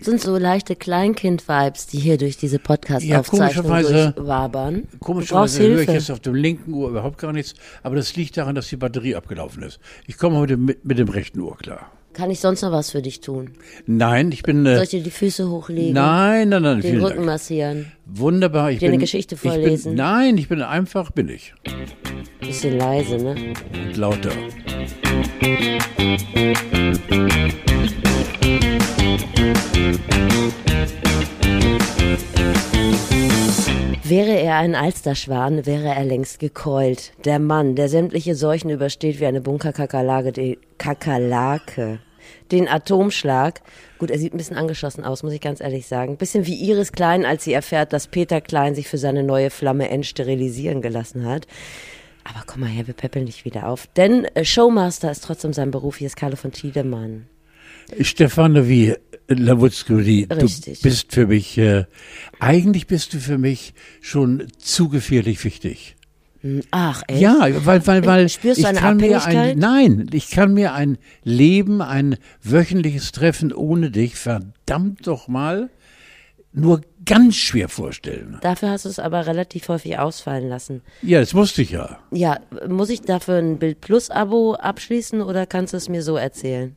[0.00, 3.64] Sind so leichte Kleinkind-Vibes, die hier durch diese Podcast-Aufzeichnung.
[3.64, 8.14] Du brauchst Komischerweise höre ich jetzt auf dem linken Ohr überhaupt gar nichts, aber das
[8.14, 9.80] liegt daran, dass die Batterie abgelaufen ist.
[10.06, 11.90] Ich komme heute mit, mit dem rechten Ohr klar.
[12.12, 13.50] Kann ich sonst noch was für dich tun?
[13.86, 14.64] Nein, ich bin.
[14.64, 15.92] Soll Äh, ich dir die Füße hochlegen?
[15.92, 17.26] nein, nein, nein, Den Rücken Dank.
[17.26, 17.92] massieren?
[18.06, 18.70] Wunderbar.
[18.70, 19.94] Ich Dir eine bin, Geschichte ich bin, vorlesen?
[19.96, 21.54] Nein, ich bin einfach billig
[22.40, 23.34] Bisschen leise, ne?
[23.88, 24.30] und lauter.
[34.08, 37.12] Wäre er ein Alsterschwan, wäre er längst gekeult.
[37.24, 41.98] Der Mann, der sämtliche Seuchen übersteht wie eine Bunkerkakerlake, die Kakerlake.
[42.52, 43.62] Den Atomschlag.
[43.98, 46.18] Gut, er sieht ein bisschen angeschossen aus, muss ich ganz ehrlich sagen.
[46.18, 49.88] Bisschen wie Iris Klein, als sie erfährt, dass Peter Klein sich für seine neue Flamme
[49.90, 51.48] entsterilisieren gelassen hat.
[52.22, 53.88] Aber komm mal her, wir peppeln nicht wieder auf.
[53.96, 55.96] Denn äh, Showmaster ist trotzdem sein Beruf.
[55.96, 57.26] Hier ist Carlo von Tiedemann.
[58.00, 58.94] Stefane wie
[59.28, 60.48] Lawutzki, du
[60.82, 61.84] bist für mich, äh,
[62.38, 65.96] eigentlich bist du für mich schon zu gefährlich wichtig.
[66.70, 67.20] Ach, echt?
[67.20, 71.82] Ja, weil, weil, weil Spürst ich kann mir ein, nein, ich kann mir ein Leben,
[71.82, 75.70] ein wöchentliches Treffen ohne dich, verdammt doch mal,
[76.56, 78.38] nur ganz schwer vorstellen.
[78.40, 80.80] Dafür hast du es aber relativ häufig ausfallen lassen.
[81.02, 81.98] Ja, das wusste ich ja.
[82.10, 86.16] Ja, muss ich dafür ein Bild Plus Abo abschließen oder kannst du es mir so
[86.16, 86.74] erzählen?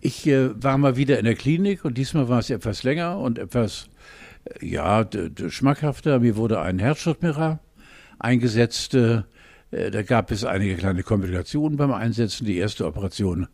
[0.00, 3.38] Ich äh, war mal wieder in der Klinik und diesmal war es etwas länger und
[3.38, 3.86] etwas,
[4.44, 5.08] äh, ja,
[5.48, 6.20] schmackhafter.
[6.20, 7.58] Mir wurde ein Herzschrittmacher
[8.18, 8.94] eingesetzt.
[8.94, 9.22] Äh,
[9.70, 12.44] äh, da gab es einige kleine Komplikationen beim Einsetzen.
[12.44, 13.48] Die erste Operation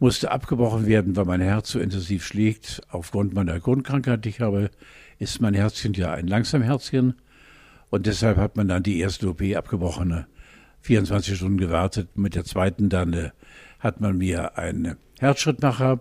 [0.00, 2.80] musste abgebrochen werden, weil mein Herz so intensiv schlägt.
[2.88, 4.70] Aufgrund meiner Grundkrankheit, die ich habe,
[5.18, 7.14] ist mein Herzchen ja ein Langsamherzchen.
[7.90, 10.24] Und deshalb hat man dann die erste OP abgebrochen, äh,
[10.80, 12.16] 24 Stunden gewartet.
[12.16, 13.30] Mit der zweiten dann äh,
[13.78, 16.00] hat man mir einen Herzschrittmacher,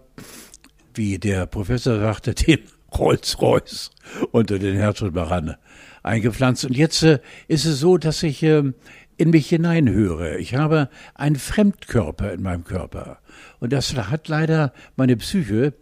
[0.93, 2.59] wie der Professor sagte, den
[2.97, 3.91] Rolls-Royce
[4.31, 5.55] unter den Herzschrittmachern
[6.03, 6.63] eingepflanzt.
[6.65, 8.75] Und jetzt äh, ist es so, dass ich ähm,
[9.19, 10.37] in mich hineinhöre.
[10.37, 13.19] Ich habe einen Fremdkörper in meinem Körper.
[13.59, 15.73] Und das hat leider meine Psyche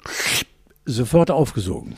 [0.86, 1.96] sofort aufgesogen.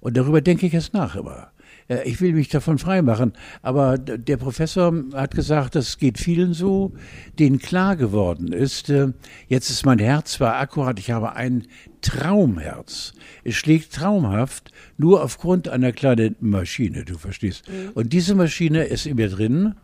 [0.00, 1.52] Und darüber denke ich jetzt nach immer.
[1.88, 3.32] Äh, Ich will mich davon freimachen.
[3.62, 6.92] Aber der Professor hat gesagt, das geht vielen so,
[7.38, 9.08] denen klar geworden ist, äh,
[9.48, 11.66] jetzt ist mein Herz zwar akkurat, ich habe ein
[12.02, 13.14] Traumherz.
[13.42, 17.64] Es schlägt traumhaft, nur aufgrund einer kleinen Maschine, du verstehst.
[17.94, 19.76] Und diese Maschine ist in mir drin.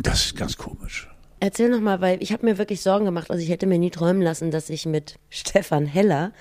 [0.00, 1.06] Und das ist ganz komisch.
[1.40, 3.30] Erzähl noch mal, weil ich habe mir wirklich Sorgen gemacht.
[3.30, 6.32] Also ich hätte mir nie träumen lassen, dass ich mit Stefan Heller,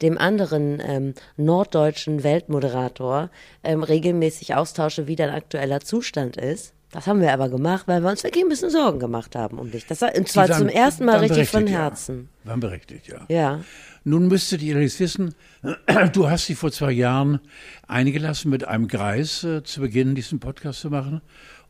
[0.00, 3.30] dem anderen ähm, norddeutschen Weltmoderator,
[3.64, 6.72] ähm, regelmäßig austausche, wie dein aktueller Zustand ist.
[6.92, 9.72] Das haben wir aber gemacht, weil wir uns wirklich ein bisschen Sorgen gemacht haben um
[9.72, 9.86] dich.
[9.86, 11.82] Das war, und zwar waren- zum ersten Mal richtig von berechtigt, ja.
[11.82, 12.28] Herzen.
[12.44, 13.26] Waren berechtigt, ja.
[13.28, 13.60] Ja.
[14.04, 15.34] Nun müsstet ihr allerdings wissen,
[16.12, 17.40] du hast dich vor zwei Jahren
[17.88, 21.22] eingelassen, mit einem Greis äh, zu beginnen, diesen Podcast zu machen.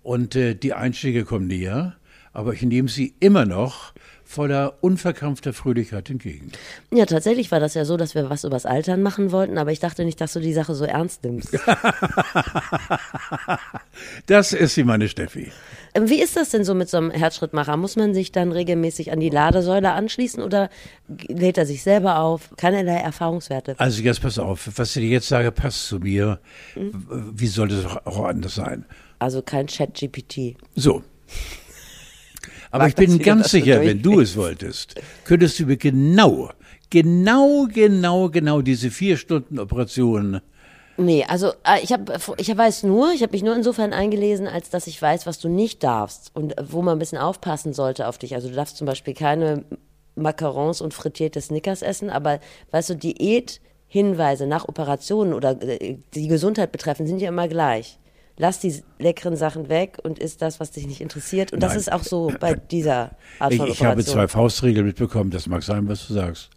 [0.03, 1.97] Und äh, die Einschläge kommen näher,
[2.33, 3.93] aber ich nehme sie immer noch
[4.25, 6.53] voller unverkrampfter Fröhlichkeit entgegen.
[6.93, 9.81] Ja, tatsächlich war das ja so, dass wir was übers Altern machen wollten, aber ich
[9.81, 11.49] dachte nicht, dass du die Sache so ernst nimmst.
[14.27, 15.51] Das ist sie, meine Steffi.
[15.95, 17.77] Ähm, Wie ist das denn so mit so einem Herzschrittmacher?
[17.77, 20.71] Muss man sich dann regelmäßig an die Ladesäule anschließen oder
[21.29, 22.51] lädt er sich selber auf?
[22.57, 23.75] Keinerlei Erfahrungswerte.
[23.79, 26.39] Also jetzt pass auf, was ich dir jetzt sage, passt zu mir.
[26.75, 26.93] W-
[27.35, 28.85] Wie soll das auch auch anders sein?
[29.21, 30.57] Also kein Chat-GPT.
[30.75, 31.05] So.
[32.73, 34.95] Aber Mag ich bin ganz sicher, wenn du es wolltest,
[35.25, 36.51] könntest du mir genau,
[36.89, 40.41] genau, genau, genau diese vier Stunden Operation.
[40.97, 44.71] Nee, also äh, ich habe, ich weiß nur, ich habe mich nur insofern eingelesen, als
[44.71, 48.19] dass ich weiß, was du nicht darfst und wo man ein bisschen aufpassen sollte auf
[48.19, 48.35] dich.
[48.35, 49.65] Also du darfst zum Beispiel keine
[50.15, 56.73] Macarons und frittierte Snickers essen, aber weißt du, Diäthinweise nach Operationen oder äh, die Gesundheit
[56.73, 58.00] betreffen, sind ja immer gleich.
[58.41, 61.53] Lass die leckeren Sachen weg und isst das, was dich nicht interessiert.
[61.53, 61.81] Und das Nein.
[61.81, 64.15] ist auch so bei dieser Art Ich, von ich habe Operation.
[64.15, 66.49] zwei Faustregeln mitbekommen, das mag sein, was du sagst.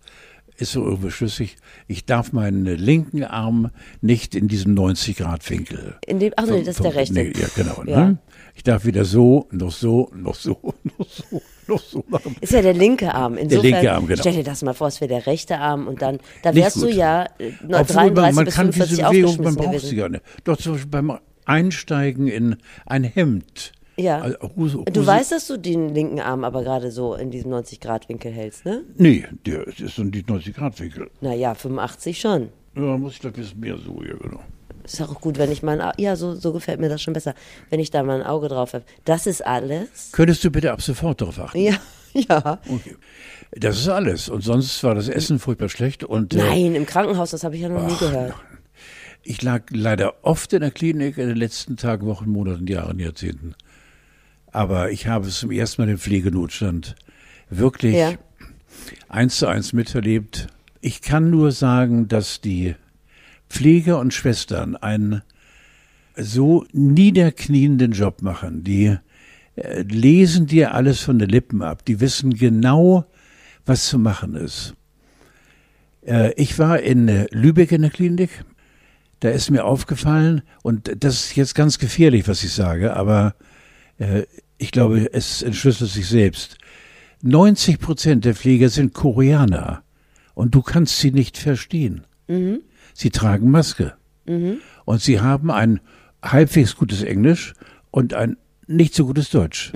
[0.56, 1.58] Ist so irgendwie schlüssig.
[1.88, 5.98] Ich darf meinen linken Arm nicht in diesem 90-Grad-Winkel.
[6.06, 7.16] In dem, ach nee, das ist der rechte.
[7.16, 7.84] Nee, ja, genau.
[7.86, 8.06] Ja.
[8.06, 8.18] Ne?
[8.56, 10.58] Ich darf wieder so, noch so, noch so,
[10.98, 12.38] noch so, noch so machen.
[12.40, 13.36] Ist ja der linke Arm.
[13.36, 14.22] Insofern, linke Arm, genau.
[14.22, 16.88] Stell dir das mal vor, es wäre der rechte Arm und dann, da wärst du
[16.88, 19.96] ja äh, nur Obwohl 33 man, man bis kann 45 diese Bewegung, man braucht sie
[19.98, 20.24] gar nicht.
[20.46, 23.72] Doch zum Beispiel beim Einsteigen in ein Hemd.
[23.96, 24.22] Ja.
[24.22, 27.52] Also Hose, Du Hose- weißt, dass du den linken Arm aber gerade so in diesem
[27.54, 28.82] 90-Grad-Winkel hältst, ne?
[28.98, 31.10] Nee, der ist so die 90-Grad-Winkel.
[31.22, 32.50] Naja, 85 schon.
[32.76, 34.40] Ja, muss ich doch ein bisschen mehr so, ja, genau.
[34.84, 37.36] Ist auch gut, wenn ich mein Au- ja, so, so gefällt mir das schon besser,
[37.70, 38.84] wenn ich da mal ein Auge drauf habe.
[39.06, 40.10] Das ist alles.
[40.12, 41.60] Könntest du bitte ab sofort darauf achten?
[41.60, 41.76] Ja,
[42.14, 42.60] Ja.
[42.68, 42.96] Okay.
[43.52, 44.30] Das ist alles.
[44.30, 46.04] Und sonst war das Essen furchtbar schlecht.
[46.04, 48.34] Und, äh, Nein, im Krankenhaus, das habe ich ja noch nie gehört.
[49.24, 53.56] Ich lag leider oft in der Klinik in den letzten Tagen, Wochen, Monaten, Jahren, Jahrzehnten.
[54.52, 56.96] Aber ich habe es zum ersten Mal den Pflegenotstand
[57.50, 58.14] wirklich Ja.
[59.08, 60.48] eins zu eins miterlebt.
[60.82, 62.76] Ich kann nur sagen, dass die
[63.50, 65.22] Pfleger und Schwestern einen
[66.18, 68.64] so niederknienden Job machen.
[68.64, 68.98] Die
[69.56, 71.86] äh, lesen dir alles von den Lippen ab.
[71.86, 73.06] Die wissen genau,
[73.66, 74.74] was zu machen ist.
[76.06, 78.44] Äh, ich war in äh, Lübeck in der Klinik.
[79.24, 83.36] Da ist mir aufgefallen, und das ist jetzt ganz gefährlich, was ich sage, aber
[83.98, 84.24] äh,
[84.58, 86.58] ich glaube, es entschlüsselt sich selbst.
[87.22, 89.82] 90 Prozent der Pfleger sind Koreaner
[90.34, 92.04] und du kannst sie nicht verstehen.
[92.94, 93.94] Sie tragen Maske
[94.84, 95.80] und sie haben ein
[96.22, 97.54] halbwegs gutes Englisch
[97.92, 98.36] und ein
[98.68, 99.72] nicht so gutes Deutsch.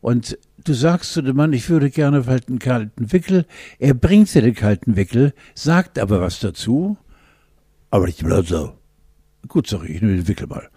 [0.00, 3.46] Und du sagst zu dem Mann, ich würde gerne halt einen kalten Wickel.
[3.78, 6.98] Er bringt dir den kalten Wickel, sagt aber was dazu.
[7.94, 8.72] Aber ich bleib so.
[9.46, 10.68] Gut, sorry, ich nehme den Wickel mal.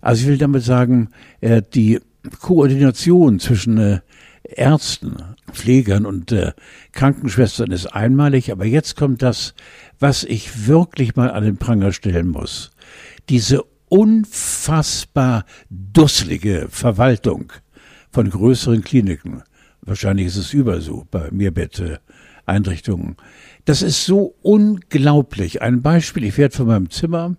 [0.00, 1.10] Also ich will damit sagen,
[1.42, 2.00] äh, die
[2.40, 4.00] Koordination zwischen äh,
[4.44, 5.16] Ärzten,
[5.52, 6.52] Pflegern und äh,
[6.92, 9.52] Krankenschwestern ist einmalig, aber jetzt kommt das,
[9.98, 12.70] was ich wirklich mal an den Pranger stellen muss.
[13.28, 17.52] Diese unfassbar dusselige Verwaltung
[18.10, 19.42] von größeren Kliniken.
[19.82, 23.16] Wahrscheinlich ist es überall so bei Mehrbett-Einrichtungen.
[23.68, 25.60] Das ist so unglaublich.
[25.60, 27.36] Ein Beispiel, ich werde von meinem Zimmer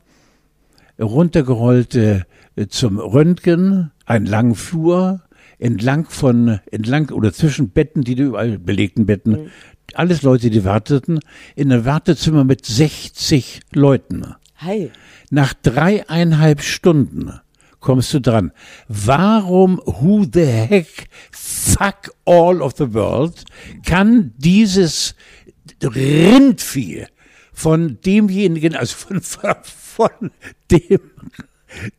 [1.00, 2.22] runtergerollt äh,
[2.70, 5.24] zum Röntgen, einen langen Flur,
[5.58, 9.50] entlang von, entlang oder zwischen Betten, die überall belegten Betten,
[9.96, 11.20] alles Leute, die warteten,
[11.56, 14.36] in einem Wartezimmer mit 60 Leuten.
[14.58, 14.92] Hi.
[15.31, 17.40] Nach dreieinhalb Stunden
[17.80, 18.52] kommst du dran.
[18.88, 23.46] Warum, who the heck, fuck all of the world,
[23.84, 25.16] kann dieses
[25.84, 27.06] Rindvieh
[27.54, 30.31] von demjenigen, also von, von,
[30.72, 31.00] dem,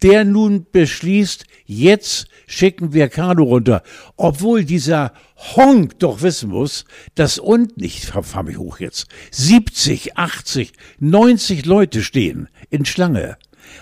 [0.02, 3.82] der nun beschließt, jetzt schicken wir Carlo runter,
[4.16, 6.84] obwohl dieser Honk doch wissen muss,
[7.14, 13.36] dass unten, ich fahr, fahr mich hoch jetzt, 70, 80, 90 Leute stehen in Schlange.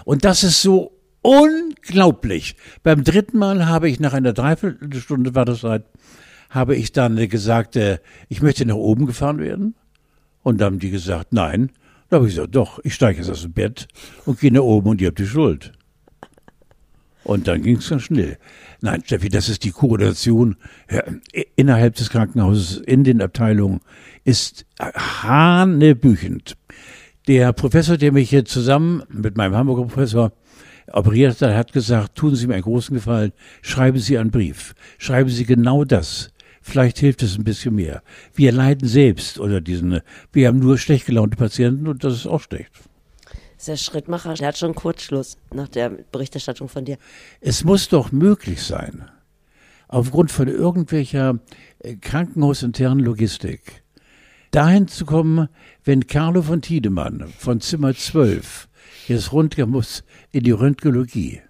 [0.04, 0.92] Und das ist so
[1.22, 2.56] unglaublich.
[2.82, 5.84] Beim dritten Mal habe ich nach einer Dreiviertelstunde Wartezeit,
[6.50, 7.98] habe ich dann gesagt, äh,
[8.28, 9.74] ich möchte nach oben gefahren werden.
[10.42, 11.70] Und dann haben die gesagt, nein.
[12.08, 13.86] Da habe ich gesagt, doch, ich steige jetzt aus dem Bett
[14.24, 15.72] und gehe nach oben und ihr habt die Schuld.
[17.24, 18.38] Und dann ging es ganz schnell.
[18.80, 20.56] Nein, Steffi, das ist die Koordination
[20.90, 21.02] ja,
[21.56, 23.80] innerhalb des Krankenhauses, in den Abteilungen,
[24.24, 26.56] ist hanebüchend.
[27.26, 30.32] Der Professor, der mich hier zusammen mit meinem Hamburger Professor
[30.90, 34.74] operiert hat, hat gesagt, tun Sie mir einen großen Gefallen, schreiben Sie einen Brief.
[34.96, 36.30] Schreiben Sie genau das.
[36.68, 38.02] Vielleicht hilft es ein bisschen mehr.
[38.34, 42.42] Wir leiden selbst unter diesen, wir haben nur schlecht gelaunte Patienten und das ist auch
[42.42, 42.70] schlecht.
[43.56, 46.98] Das ist der Schrittmacher, der hat schon Kurzschluss nach der Berichterstattung von dir.
[47.40, 49.08] Es muss doch möglich sein,
[49.88, 51.38] aufgrund von irgendwelcher
[51.78, 53.82] äh, krankenhausinternen Logistik,
[54.50, 55.48] dahin zu kommen,
[55.84, 58.68] wenn Carlo von Tiedemann von Zimmer 12
[59.06, 61.40] jetzt runtergehen muss in die Röntgenologie,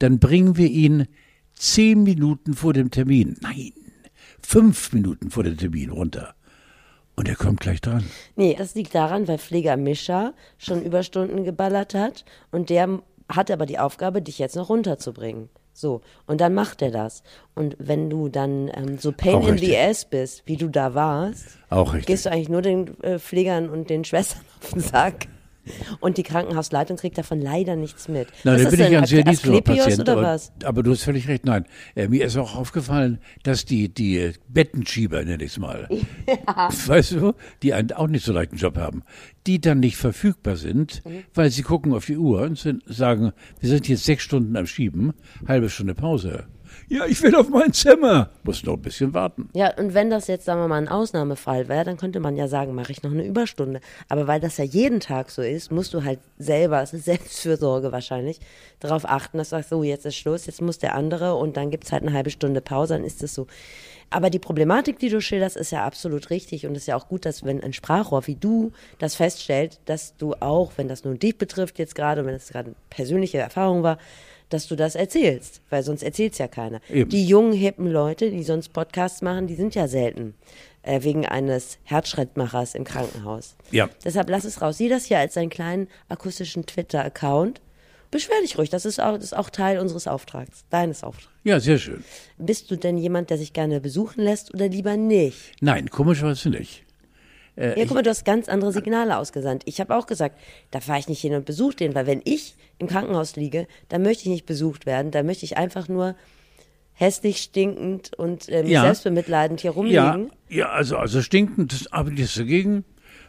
[0.00, 1.06] dann bringen wir ihn
[1.54, 3.72] zehn Minuten vor dem Termin, nein,
[4.44, 6.34] fünf Minuten vor dem Termin runter.
[7.16, 8.04] Und er kommt gleich dran.
[8.36, 13.66] Nee, das liegt daran, weil Pfleger Mischa schon Überstunden geballert hat und der hat aber
[13.66, 15.48] die Aufgabe, dich jetzt noch runterzubringen.
[15.72, 17.22] So, und dann macht er das.
[17.54, 19.78] Und wenn du dann ähm, so pain Auch in the richtig.
[19.78, 21.58] ass bist, wie du da warst,
[22.06, 25.26] gehst du eigentlich nur den äh, Pflegern und den Schwestern auf den Sack.
[26.00, 28.28] Und die Krankenhausleitung kriegt davon leider nichts mit.
[28.44, 29.24] Nein, da bin ich ein sehr
[29.62, 30.00] Patient.
[30.00, 30.52] oder aber, was?
[30.64, 31.44] aber du hast völlig recht.
[31.44, 35.88] Nein, äh, mir ist auch aufgefallen, dass die, die Bettenschieber, nenne ich es mal,
[36.86, 39.02] weißt du, die einen auch nicht so leichten Job haben,
[39.46, 41.24] die dann nicht verfügbar sind, Mhm.
[41.34, 44.66] weil sie gucken auf die Uhr und sind, sagen, wir sind jetzt sechs Stunden am
[44.66, 45.12] Schieben,
[45.46, 46.44] halbe Stunde Pause.
[46.88, 48.30] Ja, ich will auf mein Zimmer.
[48.42, 49.48] Muss noch ein bisschen warten.
[49.54, 52.48] Ja, und wenn das jetzt, sagen wir mal, ein Ausnahmefall wäre, dann könnte man ja
[52.48, 53.80] sagen, mache ich noch eine Überstunde.
[54.08, 57.92] Aber weil das ja jeden Tag so ist, musst du halt selber, es ist Selbstfürsorge
[57.92, 58.40] wahrscheinlich,
[58.80, 61.70] darauf achten, dass du sagst, so, jetzt ist Schluss, jetzt muss der andere und dann
[61.70, 63.46] gibt's halt eine halbe Stunde Pause, dann ist es so.
[64.10, 67.24] Aber die Problematik, die du schilderst, ist ja absolut richtig und ist ja auch gut,
[67.24, 71.36] dass wenn ein Sprachrohr wie du das feststellt, dass du auch, wenn das nur dich
[71.36, 73.98] betrifft jetzt gerade, wenn es gerade eine persönliche Erfahrung war,
[74.48, 76.80] dass du das erzählst, weil sonst erzählt's ja keiner.
[76.90, 77.10] Eben.
[77.10, 80.34] Die jungen, hippen Leute, die sonst Podcasts machen, die sind ja selten.
[80.82, 83.56] Äh, wegen eines Herzschrittmachers im Krankenhaus.
[83.70, 83.88] Ja.
[84.04, 84.76] Deshalb lass es raus.
[84.76, 87.62] Sieh das hier als einen kleinen akustischen Twitter-Account
[88.14, 88.70] beschwer dich ruhig.
[88.70, 91.34] Das ist auch, das ist auch Teil unseres Auftrags, deines Auftrags.
[91.42, 92.04] Ja, sehr schön.
[92.38, 95.52] Bist du denn jemand, der sich gerne besuchen lässt oder lieber nicht?
[95.60, 96.83] Nein, komischerweise nicht.
[97.56, 99.62] Äh, ja, guck mal, du hast ganz andere Signale ausgesandt.
[99.66, 100.38] Ich habe auch gesagt,
[100.70, 104.02] da fahre ich nicht hin und besuche den, weil wenn ich im Krankenhaus liege, dann
[104.02, 105.10] möchte ich nicht besucht werden.
[105.10, 106.16] Da möchte ich einfach nur
[106.92, 108.82] hässlich, stinkend und äh, ja.
[108.82, 110.30] selbstbemitleidend hier rumliegen.
[110.48, 112.84] Ja, ja also, also stinkend, das habe ich nichts dagegen.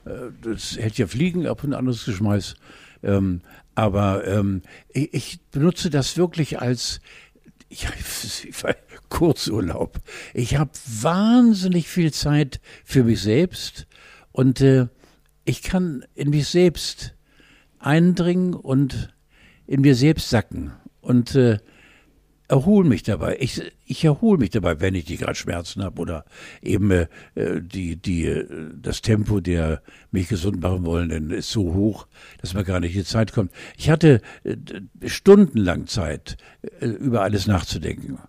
[0.06, 2.56] Äh, das hält ja Fliegen ab und anderes Geschmeiß.
[3.04, 3.42] Ähm,
[3.76, 7.02] aber ähm, ich, ich benutze das wirklich als
[7.70, 7.90] ja,
[9.10, 10.00] Kurzurlaub.
[10.34, 13.88] Ich habe wahnsinnig viel Zeit für mich selbst
[14.36, 14.88] und äh,
[15.46, 17.16] ich kann in mich selbst
[17.80, 19.14] eindringen und
[19.66, 21.60] in mir selbst sacken und äh,
[22.50, 23.38] erhole mich dabei.
[23.40, 26.26] Ich, ich erhole mich dabei, wenn ich die gerade Schmerzen habe oder
[26.62, 27.08] eben äh,
[27.62, 32.06] die, die, äh, das Tempo der mich gesund machen wollen, denn ist so hoch,
[32.42, 33.52] dass man gar nicht in die Zeit kommt.
[33.78, 34.58] Ich hatte äh,
[35.06, 36.36] stundenlang Zeit,
[36.82, 38.20] äh, über alles nachzudenken.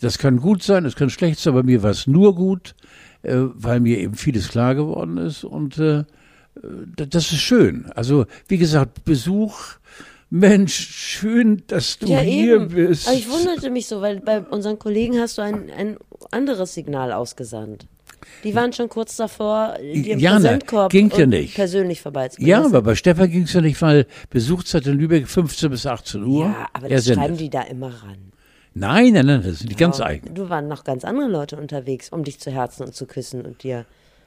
[0.00, 2.74] Das kann gut sein, das kann schlecht sein, aber mir war es nur gut,
[3.22, 6.04] äh, weil mir eben vieles klar geworden ist und äh,
[6.96, 7.90] das ist schön.
[7.94, 9.76] Also wie gesagt, Besuch
[10.34, 12.68] Mensch, schön, dass du ja, hier eben.
[12.68, 13.06] bist.
[13.06, 15.98] Aber ich wunderte mich so, weil bei unseren Kollegen hast du ein, ein
[16.30, 17.86] anderes Signal ausgesandt.
[18.42, 21.54] Die waren schon kurz davor, dir Jana, ging ja nicht.
[21.54, 22.48] persönlich vorbeizubringen.
[22.48, 26.24] Ja, aber bei Stefan ging es ja nicht, weil Besuchszeit in Lübeck 15 bis 18
[26.24, 26.46] Uhr.
[26.46, 28.31] Ja, aber das schreiben die da immer ran.
[28.74, 30.34] Nein, nein, nein, das sind die ganz eigenen.
[30.34, 33.62] Du waren noch ganz andere Leute unterwegs, um dich zu herzen und zu küssen und
[33.62, 33.84] dir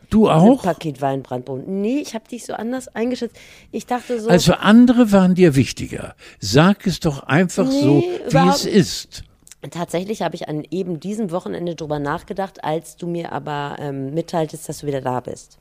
[0.10, 0.64] Du auch?
[0.64, 1.68] Ein Paket Weinbrandbrot.
[1.68, 3.36] Nee, ich habe dich so anders eingeschätzt.
[3.72, 4.30] Ich dachte so.
[4.30, 6.16] Also andere waren dir wichtiger.
[6.40, 9.24] Sag es doch einfach nee, so, wie es ist.
[9.72, 14.70] Tatsächlich habe ich an eben diesem Wochenende drüber nachgedacht, als du mir aber ähm, mitteiltest,
[14.70, 15.58] dass du wieder da bist.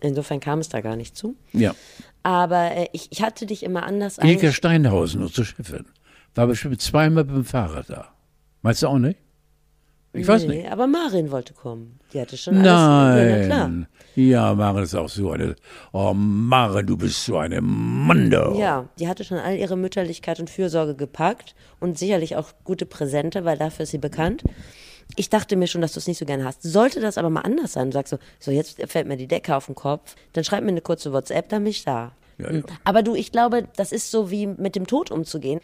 [0.00, 1.36] Insofern kam es da gar nicht zu.
[1.52, 1.74] Ja.
[2.22, 5.86] Aber äh, ich, ich hatte dich immer anders Ilke Steinhausen, unsere Chefin,
[6.34, 8.08] war bestimmt zweimal mit dem Fahrrad da.
[8.62, 9.18] Meinst du auch nicht?
[10.14, 10.70] Ich weiß nee, nicht.
[10.70, 11.98] Aber Marin wollte kommen.
[12.12, 12.66] Die hatte schon alles.
[12.66, 13.46] Nein.
[13.46, 13.70] klar.
[14.14, 15.56] Ja, Marin ist auch so eine.
[15.92, 18.58] Oh, Marin, du bist so eine Mando.
[18.58, 23.46] Ja, die hatte schon all ihre Mütterlichkeit und Fürsorge gepackt und sicherlich auch gute Präsente,
[23.46, 24.44] weil dafür ist sie bekannt.
[25.16, 26.62] Ich dachte mir schon, dass du es nicht so gerne hast.
[26.62, 29.56] Sollte das aber mal anders sein, du sagst so, so jetzt fällt mir die Decke
[29.56, 32.12] auf den Kopf, dann schreib mir eine kurze WhatsApp, dann bin ich da.
[32.42, 32.62] Ja, ja.
[32.84, 35.60] Aber du, ich glaube, das ist so wie mit dem Tod umzugehen.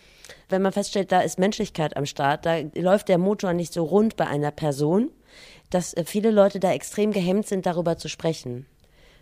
[0.48, 4.16] Wenn man feststellt, da ist Menschlichkeit am Start, da läuft der Motor nicht so rund
[4.16, 5.10] bei einer Person,
[5.70, 8.66] dass äh, viele Leute da extrem gehemmt sind, darüber zu sprechen.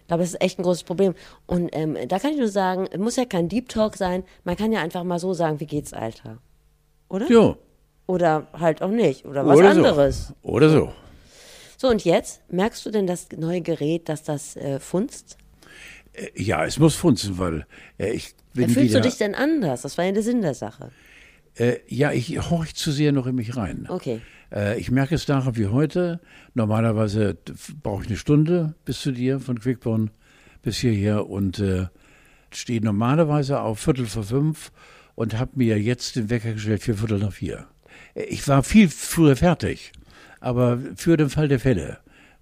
[0.02, 1.14] Ich glaube, das ist echt ein großes Problem.
[1.46, 4.22] Und ähm, da kann ich nur sagen, es muss ja kein Deep Talk sein.
[4.44, 6.38] Man kann ja einfach mal so sagen, wie geht's, Alter?
[7.08, 7.28] Oder?
[7.28, 7.56] Ja.
[8.06, 9.26] Oder halt auch nicht.
[9.26, 10.28] Oder was Oder anderes.
[10.28, 10.34] So.
[10.48, 10.92] Oder so.
[11.76, 15.36] So, und jetzt merkst du denn das neue Gerät, dass das äh, funzt?
[16.16, 17.66] Äh, ja, es muss funzen, weil
[17.98, 18.68] äh, ich bin.
[18.68, 19.82] Wie fühlst wieder, du dich denn anders?
[19.82, 20.90] Das war ja der Sinn der Sache.
[21.54, 23.86] Äh, ja, ich horch zu sehr noch in mich rein.
[23.88, 24.20] Okay.
[24.52, 26.20] Äh, ich merke es daran wie heute.
[26.54, 27.36] Normalerweise
[27.82, 30.10] brauche ich eine Stunde bis zu dir von Quickborn
[30.62, 31.86] bis hierher und äh,
[32.50, 34.72] stehe normalerweise auf Viertel vor fünf
[35.14, 37.66] und habe mir jetzt den Wecker gestellt für Viertel nach vier.
[38.14, 39.92] Äh, ich war viel früher fertig,
[40.40, 41.98] aber für den Fall der Fälle.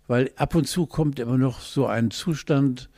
[0.07, 2.90] Weil ab und zu kommt immer noch so ein Zustand,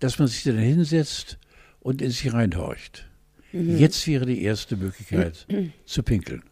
[0.00, 1.38] dass man sich dann hinsetzt
[1.80, 3.06] und in sich reinhorcht.
[3.52, 3.78] Mhm.
[3.78, 5.46] Jetzt wäre die erste Möglichkeit
[5.86, 6.42] zu pinkeln.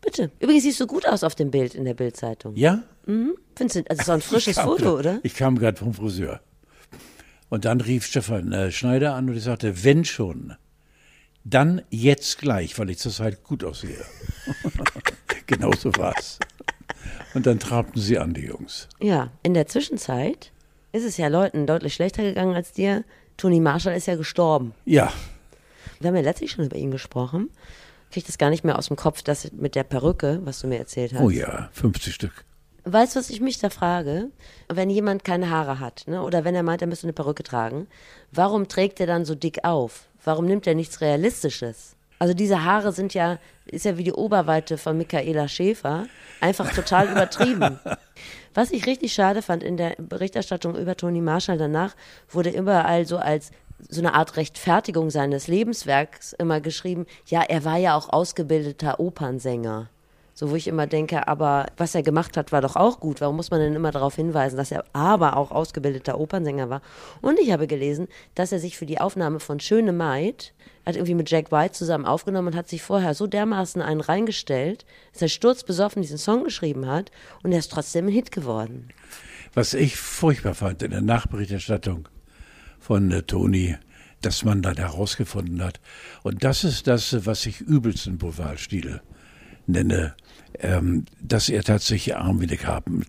[0.00, 0.30] Bitte.
[0.40, 2.56] Übrigens siehst du gut aus auf dem Bild in der Bildzeitung.
[2.56, 2.82] Ja?
[3.06, 3.36] Mhm.
[3.56, 5.20] Findest du, also es ist ein frisches Foto, grad, oder?
[5.22, 6.40] Ich kam gerade vom Friseur.
[7.48, 10.54] Und dann rief Stefan äh, Schneider an und ich sagte, wenn schon,
[11.44, 14.04] dann jetzt gleich, weil ich zurzeit gut aussehe.
[15.46, 16.38] genau so war's.
[17.34, 18.88] Und dann trabten sie an, die Jungs.
[19.00, 20.52] Ja, in der Zwischenzeit
[20.92, 23.04] ist es ja Leuten deutlich schlechter gegangen als dir.
[23.36, 24.74] Toni Marshall ist ja gestorben.
[24.84, 25.12] Ja.
[26.00, 27.50] Wir haben ja letztlich schon über ihn gesprochen
[28.12, 30.78] kriege das gar nicht mehr aus dem Kopf, das mit der Perücke, was du mir
[30.78, 31.20] erzählt hast.
[31.20, 32.44] Oh ja, 50 Stück.
[32.84, 34.30] Weißt du, was ich mich da frage?
[34.68, 37.86] Wenn jemand keine Haare hat, ne, oder wenn er meint, er müsste eine Perücke tragen,
[38.30, 40.06] warum trägt er dann so dick auf?
[40.24, 41.96] Warum nimmt er nichts Realistisches?
[42.18, 46.06] Also diese Haare sind ja, ist ja wie die Oberweite von Michaela Schäfer,
[46.40, 47.78] einfach total übertrieben.
[48.54, 51.94] Was ich richtig schade fand in der Berichterstattung über Toni Marshall danach,
[52.28, 53.50] wurde überall so als
[53.88, 59.88] so eine Art Rechtfertigung seines Lebenswerks immer geschrieben, ja, er war ja auch ausgebildeter Opernsänger.
[60.34, 63.20] So, wo ich immer denke, aber was er gemacht hat, war doch auch gut.
[63.20, 66.80] Warum muss man denn immer darauf hinweisen, dass er aber auch ausgebildeter Opernsänger war?
[67.20, 70.54] Und ich habe gelesen, dass er sich für die Aufnahme von Schöne Maid,
[70.86, 74.84] hat irgendwie mit Jack White zusammen aufgenommen und hat sich vorher so dermaßen einen reingestellt,
[75.12, 77.10] dass er sturzbesoffen diesen Song geschrieben hat
[77.42, 78.88] und er ist trotzdem ein Hit geworden.
[79.54, 82.08] Was ich furchtbar fand in der Nachberichterstattung,
[82.80, 83.76] von äh, Toni,
[84.22, 85.80] das man dann herausgefunden hat.
[86.22, 89.02] Und das ist das, was ich übelsten Boulevardstile
[89.66, 90.14] nenne,
[90.58, 93.04] ähm, dass er tatsächlich arm wie eine Karpen,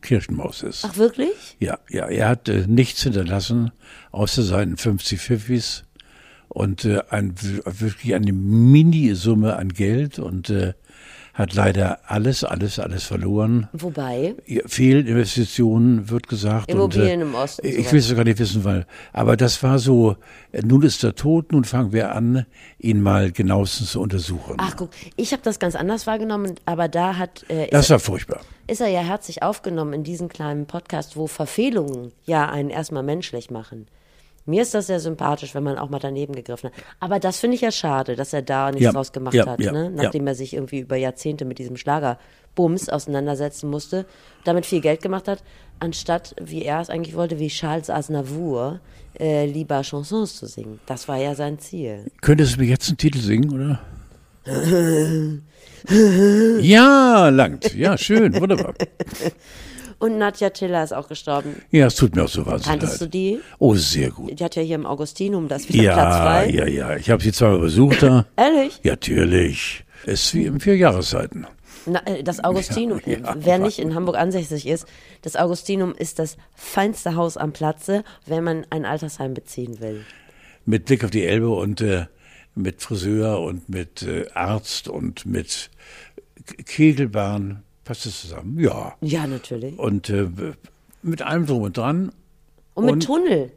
[0.00, 0.84] Kirchenmaus ist.
[0.84, 1.56] Ach, wirklich?
[1.58, 3.72] Ja, ja, er hat äh, nichts hinterlassen,
[4.12, 5.84] außer seinen 50 Pfiffis
[6.48, 10.74] und äh, ein, wirklich eine Minisumme an Geld und äh,
[11.40, 13.68] hat leider alles, alles, alles verloren.
[13.72, 14.34] Wobei?
[14.66, 16.70] Fehlinvestitionen, wird gesagt.
[16.70, 17.66] Immobilien und, äh, im Osten.
[17.66, 20.16] Ich will es gar nicht wissen, weil, aber das war so,
[20.52, 22.46] äh, nun ist er tot, nun fangen wir an,
[22.78, 24.56] ihn mal genauestens zu untersuchen.
[24.58, 27.44] Ach guck, ich habe das ganz anders wahrgenommen, aber da hat...
[27.48, 28.40] Äh, das war furchtbar.
[28.66, 33.50] Ist er ja herzlich aufgenommen in diesem kleinen Podcast, wo Verfehlungen ja einen erstmal menschlich
[33.50, 33.86] machen.
[34.50, 36.84] Mir ist das sehr sympathisch, wenn man auch mal daneben gegriffen hat.
[36.98, 39.60] Aber das finde ich ja schade, dass er da nichts ja, draus gemacht ja, hat,
[39.60, 39.90] ja, ne?
[39.90, 44.06] nachdem er sich irgendwie über Jahrzehnte mit diesem Schlagerbums auseinandersetzen musste,
[44.44, 45.42] damit viel Geld gemacht hat,
[45.78, 48.80] anstatt, wie er es eigentlich wollte, wie Charles Aznavour,
[49.18, 50.80] äh, lieber Chansons zu singen.
[50.86, 52.10] Das war ja sein Ziel.
[52.20, 53.80] Könntest du mir jetzt einen Titel singen, oder?
[56.60, 57.74] ja, langt.
[57.74, 58.74] Ja, schön, wunderbar.
[60.00, 61.62] Und Nadja Tiller ist auch gestorben.
[61.70, 63.00] Ja, es tut mir auch so wahnsinnig Kanntest leid.
[63.02, 63.40] du die?
[63.58, 64.40] Oh, sehr gut.
[64.40, 66.50] Die hat ja hier im Augustinum das wieder ja, Platz frei.
[66.50, 68.24] Ja, ja, Ich habe sie zweimal besucht da.
[68.36, 68.80] Ehrlich?
[68.82, 69.84] Ja, natürlich.
[70.06, 71.46] Es ist wie in vier Jahreszeiten.
[71.84, 74.86] Na, äh, das Augustinum, Ja, ja, wer nicht in Hamburg ansässig ist,
[75.20, 80.04] das Augustinum ist das feinste Haus am Platze, wenn man ein Altersheim beziehen will.
[80.64, 82.06] Mit Blick auf die Elbe und äh,
[82.54, 85.70] mit Friseur und mit äh, Arzt und mit
[86.64, 87.62] Kegelbahn.
[87.90, 88.56] Passt das zusammen?
[88.60, 88.94] Ja.
[89.00, 89.76] Ja, natürlich.
[89.76, 90.28] Und äh,
[91.02, 92.12] mit allem drum und dran.
[92.74, 93.50] Und mit Und- Tunnel,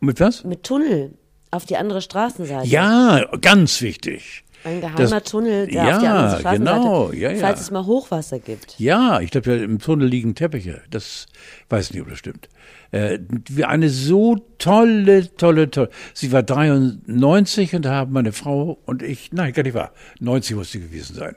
[0.00, 0.42] Mit was?
[0.42, 1.12] mit Tunnel
[1.52, 2.66] auf die andere Straßenseite.
[2.66, 4.42] Ja, ganz wichtig.
[4.64, 7.38] Ein geheimer Das- Tunnel, der ja, auf die andere Straßenseite, genau, ja, ja.
[7.38, 8.80] falls es mal Hochwasser gibt.
[8.80, 10.82] Ja, ich glaube, im Tunnel liegen Teppiche.
[10.90, 11.26] Das
[11.68, 12.48] weiß nicht, ob das stimmt.
[12.90, 13.20] Äh,
[13.64, 15.90] eine so tolle, tolle, tolle.
[16.14, 20.56] Sie war 93 und da haben meine Frau und ich, nein, gar nicht wahr, 90
[20.56, 21.36] muss sie gewesen sein.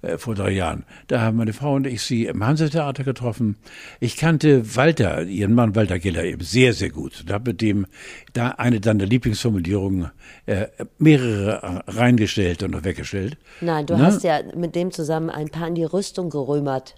[0.00, 0.84] Äh, vor drei Jahren.
[1.08, 3.56] Da haben meine Frau und ich sie im Hansetheater getroffen.
[3.98, 7.22] Ich kannte Walter, ihren Mann Walter Geller eben sehr, sehr gut.
[7.22, 7.84] Und habe mit dem
[8.32, 10.10] da eine deiner Lieblingsformulierungen
[10.46, 10.66] äh,
[10.98, 13.38] mehrere äh, reingestellt und noch weggestellt.
[13.60, 14.04] Nein, du Ne?
[14.04, 16.94] hast ja mit dem zusammen ein paar in die Rüstung gerömert.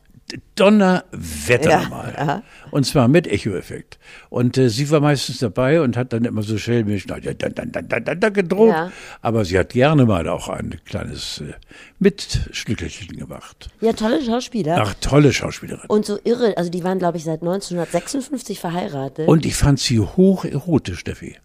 [0.54, 2.14] Donnerwetter Ja, mal.
[2.16, 2.42] aha.
[2.70, 3.98] Und zwar mit Echo-Effekt.
[4.28, 7.48] Und äh, sie war meistens dabei und hat dann immer so schelmisch na, da, da,
[7.48, 8.70] da, da, da, da gedroht.
[8.70, 8.92] Ja.
[9.22, 11.52] Aber sie hat gerne mal auch ein kleines äh,
[11.98, 13.70] Mitschnückelchen gemacht.
[13.80, 14.78] Ja, tolle Schauspieler.
[14.80, 15.86] Ach, tolle Schauspielerin.
[15.88, 19.28] Und so irre, also die waren, glaube ich, seit 1956 verheiratet.
[19.28, 21.36] Und ich fand sie hoch erotisch, Steffi.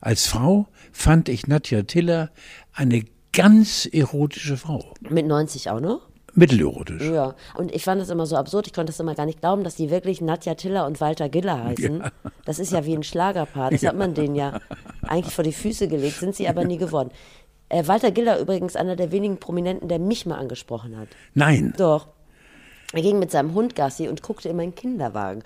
[0.00, 2.30] Als Frau fand ich Nadja Tiller
[2.72, 4.94] eine ganz erotische Frau.
[5.10, 6.08] mit 90 auch noch?
[6.36, 7.02] Mittelerotisch.
[7.02, 7.34] Ja.
[7.54, 9.74] Und ich fand das immer so absurd, ich konnte das immer gar nicht glauben, dass
[9.74, 12.04] die wirklich Nadja Tiller und Walter Giller heißen.
[12.44, 14.60] Das ist ja wie ein Schlagerpaar, das hat man denen ja
[15.02, 17.10] eigentlich vor die Füße gelegt, sind sie aber nie geworden.
[17.68, 21.08] Äh, Walter Giller übrigens einer der wenigen Prominenten, der mich mal angesprochen hat.
[21.34, 21.74] Nein.
[21.76, 22.06] Doch.
[22.92, 25.42] Er ging mit seinem Hund Gassi und guckte in meinen Kinderwagen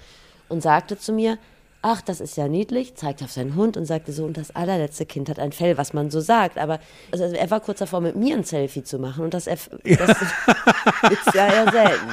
[0.49, 1.39] und sagte zu mir,
[1.83, 5.07] ach, das ist ja niedlich, zeigte auf seinen Hund und sagte so, und das allerletzte
[5.07, 6.59] Kind hat ein Fell, was man so sagt.
[6.59, 6.79] Aber
[7.13, 10.11] also er war kurz davor, mit mir ein Selfie zu machen und das, erf- das
[11.11, 12.09] ist ja eher selten.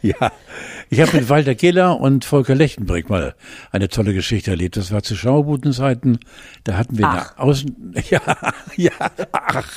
[0.00, 0.32] Ja,
[0.88, 3.34] ich habe mit Walter Keller und Volker Lechtenbrink mal
[3.72, 4.78] eine tolle Geschichte erlebt.
[4.78, 6.18] Das war zu Schaubutenzeiten.
[6.64, 7.36] Da hatten wir Ach.
[7.36, 8.20] eine Außen, ja,
[8.76, 8.92] ja,
[9.32, 9.70] ach,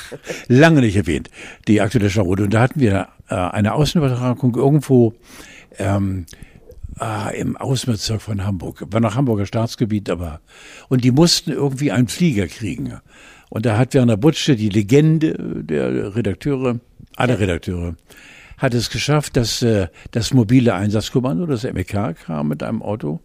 [0.48, 1.28] lange nicht erwähnt,
[1.68, 2.44] die aktuelle Schaubute.
[2.44, 5.12] Und da hatten wir äh, eine Außenübertragung irgendwo
[5.78, 6.24] ähm,
[7.00, 8.84] ah, im Außenbezirk von Hamburg.
[8.90, 10.40] War noch Hamburger Staatsgebiet, aber
[10.88, 13.00] und die mussten irgendwie einen Flieger kriegen.
[13.48, 15.34] Und da hat Werner Butsche, die Legende
[15.64, 16.78] der Redakteure,
[17.16, 17.96] aller Redakteure,
[18.58, 23.20] hat es geschafft, dass äh, das mobile Einsatzkommando, das MEK, kam mit einem Auto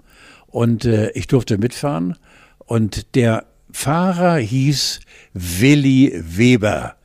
[0.47, 2.15] und äh, ich durfte mitfahren
[2.59, 5.01] und der Fahrer hieß
[5.33, 6.95] Willi Weber.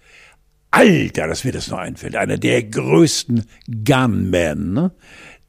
[0.70, 2.14] Alter, dass mir das noch einfällt.
[2.14, 3.44] Einer der größten
[3.84, 4.72] Gunmen.
[4.72, 4.92] Ne?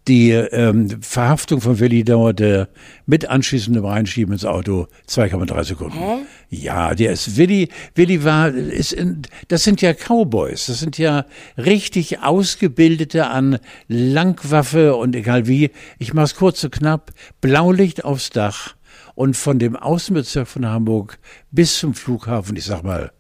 [0.08, 2.70] Die ähm, Verhaftung von Willi dauerte
[3.06, 5.98] mit anschließendem Reinschieben ins Auto 2,3 Sekunden.
[5.98, 6.18] Hä?
[6.50, 7.70] Ja, der ist Willi.
[7.94, 10.66] Willi war, ist in, das sind ja Cowboys.
[10.66, 15.70] Das sind ja richtig ausgebildete an Langwaffe und egal wie.
[16.00, 17.12] Ich mach's kurz und knapp.
[17.40, 18.76] Blaulicht aufs Dach
[19.14, 21.20] und von dem Außenbezirk von Hamburg
[21.52, 23.12] bis zum Flughafen, ich sag mal,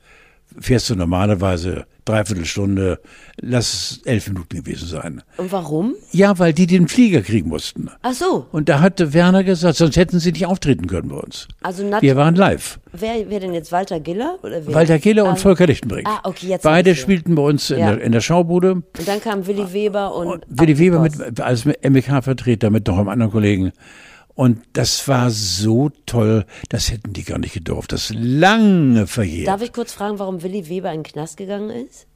[0.60, 3.00] fährst du normalerweise dreiviertel Stunde,
[3.40, 5.22] lass es elf Minuten gewesen sein.
[5.38, 5.94] Und warum?
[6.12, 7.90] Ja, weil die den Flieger kriegen mussten.
[8.02, 11.48] Ach so, Und da hatte Werner gesagt, sonst hätten sie nicht auftreten können bei uns.
[11.62, 12.80] also Wir waren live.
[12.92, 14.38] wer, wer denn jetzt Walter Giller?
[14.44, 14.74] Oder wer?
[14.74, 16.08] Walter und Ah, Volker Lichtenbrink.
[16.08, 17.92] Ah, okay, jetzt Beide spielten bei uns in, Ja.
[17.96, 18.72] der, in der Schaubude.
[18.74, 22.98] Und dann kam Willi Weber und, Willi auf die Weber mit, als MEK-Vertreter mit noch
[22.98, 23.72] einem anderen Kollegen.
[24.34, 27.92] Und das war so toll, das hätten die gar nicht gedurft.
[27.92, 29.48] Das lange verjährt.
[29.48, 32.08] Darf ich kurz fragen, warum Willi Weber in den Knast gegangen ist?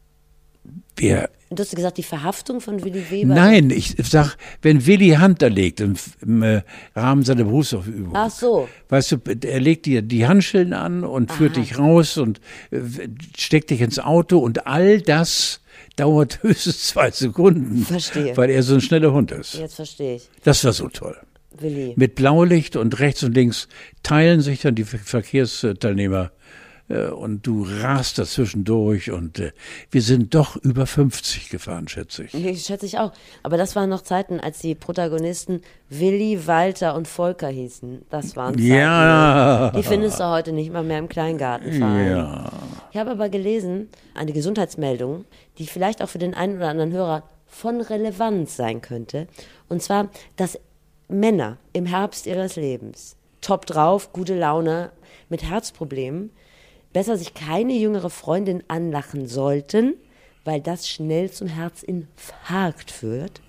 [0.95, 3.35] Wer, Du hast gesagt, die Verhaftung von Willi Weber.
[3.35, 6.63] nein, ich sag, wenn Willi Hand erlegt im, im äh,
[6.95, 8.11] Rahmen seiner Berufsübung.
[8.13, 8.67] Ach so.
[8.89, 12.79] Weißt du, er legt dir die Handschellen an und führt dich raus und äh,
[13.37, 15.61] steckt dich ins Auto und all das
[15.97, 17.85] dauert höchstens zwei Sekunden.
[17.85, 18.35] Verstehe.
[18.35, 19.53] Weil er so ein schneller Hund ist.
[19.53, 20.29] Jetzt verstehe ich.
[20.43, 21.15] Das war so toll.
[21.61, 21.93] Willi.
[21.95, 23.67] Mit Blaulicht und rechts und links
[24.03, 26.31] teilen sich dann die Ver- Verkehrsteilnehmer
[26.87, 29.51] äh, und du rast dazwischen durch und äh,
[29.91, 32.33] wir sind doch über 50 gefahren, schätze ich.
[32.33, 33.11] Nee, schätze ich auch.
[33.43, 38.03] Aber das waren noch Zeiten, als die Protagonisten Willi, Walter und Volker hießen.
[38.09, 38.67] Das waren Zeiten.
[38.67, 39.71] Ja.
[39.75, 42.07] Die findest du heute nicht mal mehr im Kleingartenverein.
[42.11, 42.51] Ja.
[42.91, 45.25] Ich habe aber gelesen, eine Gesundheitsmeldung,
[45.57, 49.27] die vielleicht auch für den einen oder anderen Hörer von Relevanz sein könnte.
[49.69, 50.59] Und zwar, dass
[51.07, 54.91] Männer im Herbst ihres Lebens, top drauf, gute Laune,
[55.29, 56.31] mit Herzproblemen,
[56.93, 59.95] besser sich keine jüngere Freundin anlachen sollten,
[60.45, 63.41] weil das schnell zum Herzinfarkt führt.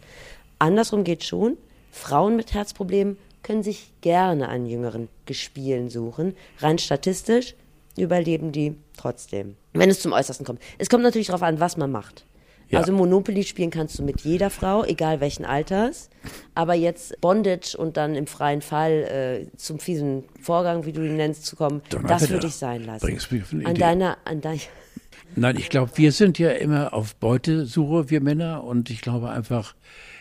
[0.58, 1.56] Andersrum geht schon.
[1.90, 6.36] Frauen mit Herzproblemen können sich gerne einen jüngeren Gespielen suchen.
[6.58, 7.54] Rein statistisch
[7.96, 10.60] überleben die trotzdem, wenn es zum Äußersten kommt.
[10.78, 12.26] Es kommt natürlich darauf an, was man macht.
[12.68, 12.80] Ja.
[12.80, 16.10] Also Monopoly spielen kannst du mit jeder Frau, egal welchen Alters.
[16.54, 21.16] Aber jetzt Bondage und dann im freien Fall äh, zum fiesen Vorgang, wie du ihn
[21.16, 22.30] nennst, zu kommen, das Donnerwetter.
[22.30, 23.06] würde ich sein lassen.
[23.06, 23.80] Bringst mich auf eine An Idee.
[23.80, 24.60] deiner, an deiner,
[25.36, 29.74] Nein, ich glaube, wir sind ja immer auf Beutesuche, wir Männer, und ich glaube einfach,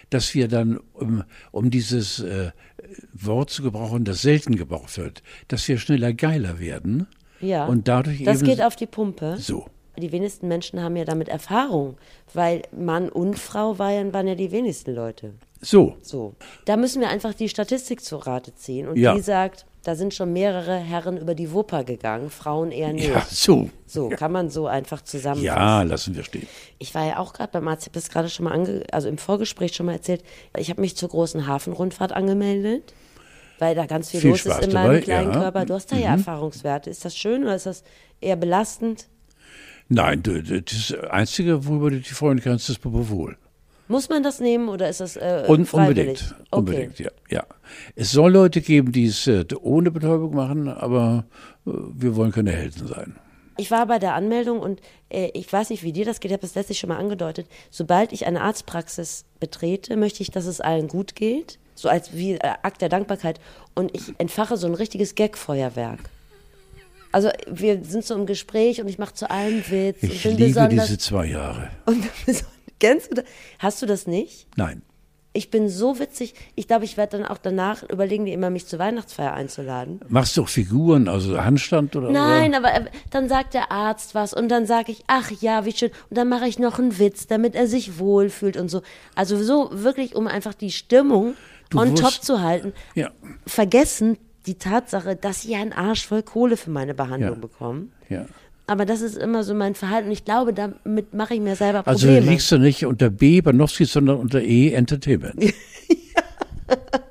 [0.10, 2.52] dass wir dann, um, um dieses äh,
[3.14, 7.08] Wort zu gebrauchen, das selten gebraucht wird, dass wir schneller geiler werden.
[7.42, 7.66] ja.
[7.66, 9.38] Und dadurch das eben geht auf die Pumpe.
[9.40, 9.68] so.
[9.98, 11.98] Die wenigsten Menschen haben ja damit Erfahrung,
[12.34, 15.34] weil Mann und Frau waren, waren ja die wenigsten Leute.
[15.62, 15.96] So.
[16.02, 16.36] So.
[16.66, 18.88] Da müssen wir einfach die Statistik zu Rate ziehen.
[18.88, 19.14] Und Ja.
[19.16, 23.08] die sagt, da sind schon mehrere Herren über die Wupper gegangen, Frauen eher nicht.
[23.08, 23.70] Ja, so.
[23.86, 25.46] So, kann man so einfach zusammenfassen.
[25.46, 26.48] Ja, lassen wir stehen.
[26.80, 29.08] Ich war ja auch gerade beim Arzt, ich habe das gerade schon mal ange also
[29.08, 30.24] im Vorgespräch schon mal erzählt.
[30.58, 32.94] Ich habe mich zur großen Hafenrundfahrt angemeldet,
[33.60, 35.38] weil da ganz viel, Viel los Spaß ist in dabei, meinem kleinen ja.
[35.38, 35.42] Mhm.
[35.42, 35.66] Körper.
[35.66, 36.90] Du hast da ja Erfahrungswerte.
[36.90, 37.84] Ist das schön oder ist das
[38.22, 39.08] eher belastend?
[39.88, 43.38] Nein, das Einzige, worüber du dich freuen kannst, ist wohl.
[43.88, 45.74] Muss man das nehmen oder ist das äh, freiwillig?
[45.74, 46.58] unbedingt, Okay.
[46.58, 47.44] unbedingt, ja, ja.
[47.96, 51.26] Es soll Leute geben, die es äh, ohne Betäubung machen, aber
[51.68, 53.16] äh, wir wollen keine Helden sein.
[53.58, 56.34] Ich war bei der Anmeldung und äh, ich weiß nicht, wie dir das geht, ich
[56.34, 57.48] habe das letztlich schon mal angedeutet.
[57.70, 61.60] Sobald ich eine Arztpraxis betrete, möchte ich, dass es allen gut geht.
[61.76, 63.40] So als wie äh, Akt der Dankbarkeit.
[63.76, 66.00] Und ich entfache so ein richtiges Gag-Feuerwerk.
[67.16, 70.98] Also wir sind so im Gespräch und ich mache zu allem Witz Ich liebe diese
[70.98, 71.70] zwei Jahre.
[71.86, 72.44] und beson-
[72.78, 73.26] kennst du das?
[73.58, 74.48] Hast du das nicht?
[74.58, 74.82] Nein.
[75.32, 76.34] Ich bin so witzig.
[76.56, 80.02] Ich glaube, ich werde dann auch danach überlegen, die immer mich zur Weihnachtsfeier einzuladen.
[80.10, 82.10] Machst du auch Figuren, also Handstand oder?
[82.10, 85.72] Nein, aber er, dann sagt der Arzt was und dann sage ich, ach ja, wie
[85.74, 85.92] schön.
[86.10, 88.82] Und dann mache ich noch einen Witz, damit er sich wohlfühlt und so.
[89.16, 91.36] Also so wirklich, um einfach die Stimmung
[91.70, 92.74] Du on wusst- top zu halten.
[92.94, 93.12] Ja,
[93.46, 97.40] Vergessen die Tatsache, dass sie ja einen Arsch voll Kohle für meine Behandlung Ja.
[97.40, 97.92] bekommen.
[98.10, 98.26] ja.
[98.68, 100.08] Aber das ist immer so mein Verhalten.
[100.08, 102.32] Und ich glaube, damit mache ich mir selber Also Probleme.
[102.32, 105.36] liegst du nicht unter B Banowski, sondern unter E Entertainment.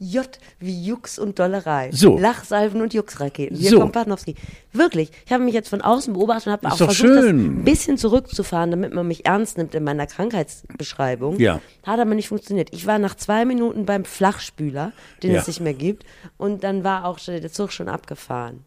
[0.00, 0.26] J
[0.60, 1.90] wie Jux und Dollerei.
[1.92, 2.18] So.
[2.18, 3.56] Lachsalven und Juxraketen.
[3.56, 3.80] Hier So.
[3.80, 4.36] kommt Panowski.
[4.72, 5.10] Wirklich.
[5.26, 7.60] Ich habe mich jetzt von außen beobachtet und habe auch versucht, das schön.
[7.60, 11.38] ein bisschen zurückzufahren, damit man mich ernst nimmt in meiner Krankheitsbeschreibung.
[11.38, 11.60] Ja.
[11.84, 12.68] Hat aber nicht funktioniert.
[12.72, 15.40] Ich war nach zwei Minuten beim Flachspüler, den Ja.
[15.40, 16.04] es nicht mehr gibt.
[16.36, 18.64] Und dann war auch schon der Zug schon abgefahren.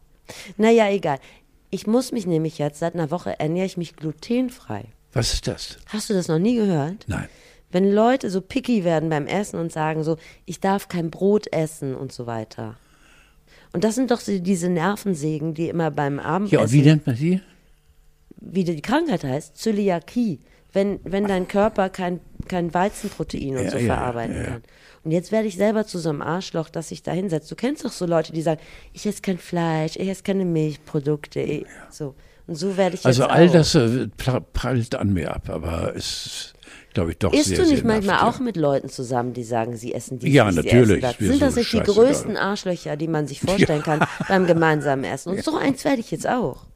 [0.56, 1.18] Naja, egal.
[1.70, 4.84] Ich muss mich nämlich jetzt, seit einer Woche ernähre ich mich glutenfrei.
[5.14, 5.78] Was ist das?
[5.86, 7.04] Hast du das noch nie gehört?
[7.06, 7.28] Nein.
[7.72, 11.94] Wenn Leute so picky werden beim Essen und sagen so, ich darf kein Brot essen
[11.94, 12.76] und so weiter.
[13.72, 17.06] Und das sind doch so diese Nervensägen, die immer beim Abendessen, Ja, und wie nennt
[17.06, 17.40] man die?
[18.44, 20.40] wie die Krankheit heißt, Zöliakie.
[20.72, 24.62] Wenn, wenn dein Körper kein, kein Weizenprotein und Ja, so ja, verarbeiten ja, kann.
[25.04, 27.50] Und jetzt werde ich selber zu so einem Arschloch, das sich da hinsetzt.
[27.50, 28.60] Du kennst doch so Leute, die sagen,
[28.92, 31.40] ich esse kein Fleisch, ich esse keine Milchprodukte.
[31.40, 32.14] Ich, so.
[32.46, 33.52] Und so werde ich Also jetzt all auch.
[33.52, 34.08] das äh,
[34.52, 36.54] prallt an mir ab, aber es
[36.94, 39.76] glaube ich, doch Isst sehr, du nicht manchmal nervig, auch mit Leuten zusammen, die sagen,
[39.76, 41.02] sie essen dies, Ja, dies, natürlich.
[41.02, 41.18] Essen das?
[41.18, 45.30] Sind so das nicht die größten Arschlöcher, die man sich vorstellen kann beim gemeinsamen Essen?
[45.30, 46.66] Und so eins werde ich jetzt auch.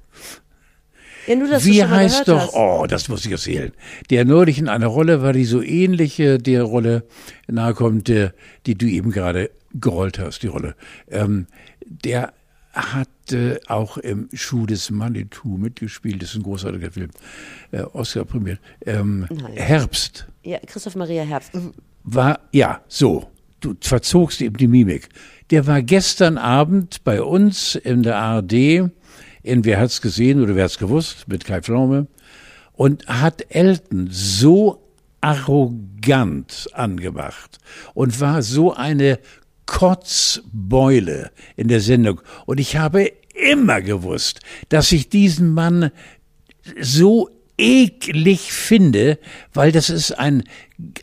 [1.26, 2.55] Ja, nur, dass du Wie heißt doch, hast.
[2.55, 3.72] oh, das muss ich erzählen.
[4.11, 7.02] Der neulich in einer Rolle war, die so ähnliche der Rolle
[7.48, 8.33] nahe kommt, der,
[8.66, 10.76] die du eben gerade gerollt hast, die Rolle.
[11.11, 11.46] Ähm,
[11.85, 12.33] der
[12.76, 16.22] hatte auch im Schuh des Manitou mitgespielt.
[16.22, 17.10] Das ist ein großartiger Film.
[17.72, 18.60] Äh, Oscar prämiert.
[18.84, 19.26] Ähm.
[19.54, 21.52] Herbst Ja, Christoph Maria Herbst.
[22.04, 23.30] war, ja, so.
[23.60, 25.08] du verzogst eben die Mimik.
[25.50, 28.52] Der war gestern Abend bei uns in der ARD,
[29.42, 32.08] in Wer hat's gesehen oder wer hat's gewusst, mit Kai Pflaume,
[32.74, 34.82] und hat Elton so
[35.20, 37.58] arrogant angemacht
[37.94, 39.18] und war so eine
[39.66, 42.20] Kotzbeule in der Sendung.
[42.46, 45.90] Und ich habe immer gewusst, dass ich diesen Mann
[46.81, 49.18] so eklig finde,
[49.52, 50.44] weil das ist ein,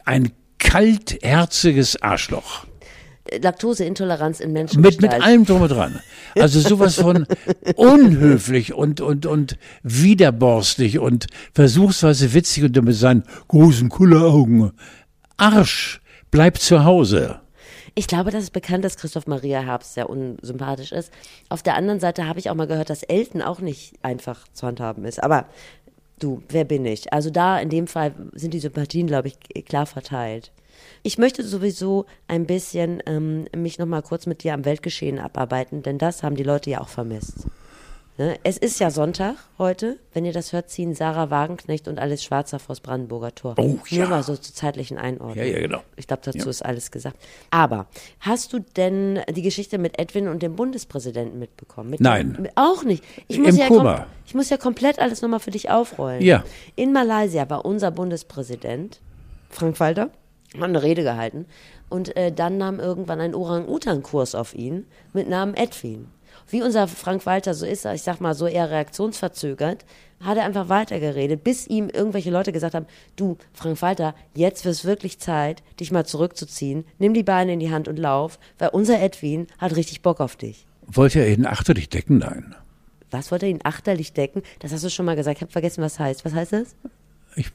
[0.06, 2.66] ein kaltherziges Arschloch.
[3.42, 4.82] Laktoseintoleranz in Menschen.
[4.82, 6.00] Mit, mit allem drum und dran.
[6.36, 7.26] Also sowas von
[7.76, 14.72] unhöflich und, und, und widerborstig und versuchsweise witzig und mit seinen großen Kulleraugen.
[15.38, 17.40] Arsch, bleib zu Hause.
[17.96, 21.12] Ich glaube, dass es bekannt, dass Christoph Maria Herbst sehr unsympathisch ist.
[21.50, 24.66] Auf der anderen Seite habe ich auch mal gehört, dass Elton auch nicht einfach zu
[24.66, 25.22] handhaben ist.
[25.22, 25.46] Aber
[26.18, 27.14] du, wer bin ich?
[27.14, 30.52] Also da in dem Fall sind die Sympathien, glaube ich, klar verteilt.
[31.04, 36.00] Ich möchte sowieso ein bisschen ähm, mich nochmal kurz mit dir am Weltgeschehen abarbeiten, denn
[36.00, 37.48] das haben die Leute ja auch vermisst.
[38.20, 38.38] Ne?
[38.44, 39.98] Es ist ja Sonntag heute.
[40.14, 43.56] Wenn ihr das hört, ziehen Sarah Wagenknecht und Alice Schwarzer vors Brandenburger Tor.
[43.58, 44.02] Oh, ja.
[44.02, 45.38] Nur mal so zur zeitlichen Einordnung.
[45.38, 45.82] Ja, ja, genau.
[45.96, 46.46] Ich glaube, dazu Ja.
[46.48, 47.18] ist alles gesagt.
[47.50, 47.88] Aber
[48.20, 51.90] hast du denn die Geschichte mit Edwin und dem Bundespräsidenten mitbekommen?
[51.90, 52.34] Mit Nein.
[52.34, 53.04] Dem, auch nicht.
[53.28, 53.96] Ich muss, Im ja Koma.
[53.96, 56.22] kom- ich muss ja komplett alles nochmal für dich aufrollen.
[56.22, 56.44] Ja.
[56.76, 59.00] In Malaysia war unser Bundespräsident,
[59.50, 60.12] Frank Walter,
[60.56, 61.48] hat eine Rede gehalten.
[61.90, 66.10] Und äh, dann nahm irgendwann ein Orang-Utan-Kurs auf ihn mit Namen Edwin.
[66.48, 69.86] Wie unser Frank Walter so ist, ich sag mal so eher reaktionsverzögert,
[70.20, 74.76] hat er einfach weitergeredet, bis ihm irgendwelche Leute gesagt haben, du, Frank Walter, jetzt wird
[74.76, 78.70] es wirklich Zeit, dich mal zurückzuziehen, nimm die Beine in die Hand und lauf, weil
[78.70, 80.66] unser Edwin hat richtig Bock auf dich.
[80.86, 82.20] Wollte er ihn achterlich decken?
[82.20, 82.56] Nein.
[83.12, 84.42] Was wollte er ihn achterlich decken?
[84.60, 85.38] Das hast du schon mal gesagt.
[85.38, 86.26] Ich habe vergessen, was heißt.
[86.26, 86.76] Was heißt das?
[87.36, 87.52] Ich,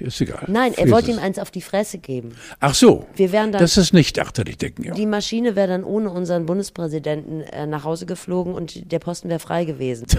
[0.00, 0.44] ist egal.
[0.48, 2.34] Nein, er Vergiss wollte ihm eins auf die Fresse geben.
[2.60, 3.06] Ach so.
[3.16, 4.94] Wir wären dann- Das ist nicht achterlich decken, ja.
[4.94, 9.40] Die Maschine wäre dann ohne unseren Bundespräsidenten äh, nach Hause geflogen und der Posten wäre
[9.40, 10.06] frei gewesen.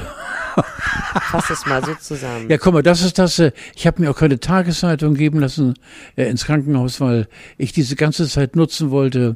[1.42, 2.50] Fass es mal so zusammen.
[2.50, 3.40] Ja, guck mal, das ist das.
[3.40, 5.74] äh, Ich habe mir auch keine Tageszeitung geben lassen
[6.16, 9.36] äh, ins Krankenhaus, weil ich diese ganze Zeit nutzen wollte.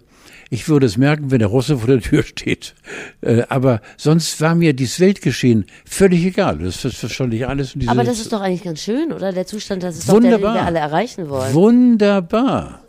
[0.52, 2.74] Ich würde es merken, wenn der Russe vor der Tür steht.
[3.22, 6.58] Äh, aber sonst war mir dieses Weltgeschehen völlig egal.
[6.58, 7.76] Das ist wahrscheinlich alles.
[7.88, 9.32] Aber das ist doch eigentlich ganz schön, oder?
[9.32, 10.56] Der Zustand, das ist doch der, den Wunderbar.
[10.56, 11.54] wir alle erreichen wollen.
[11.54, 12.82] Wunderbar.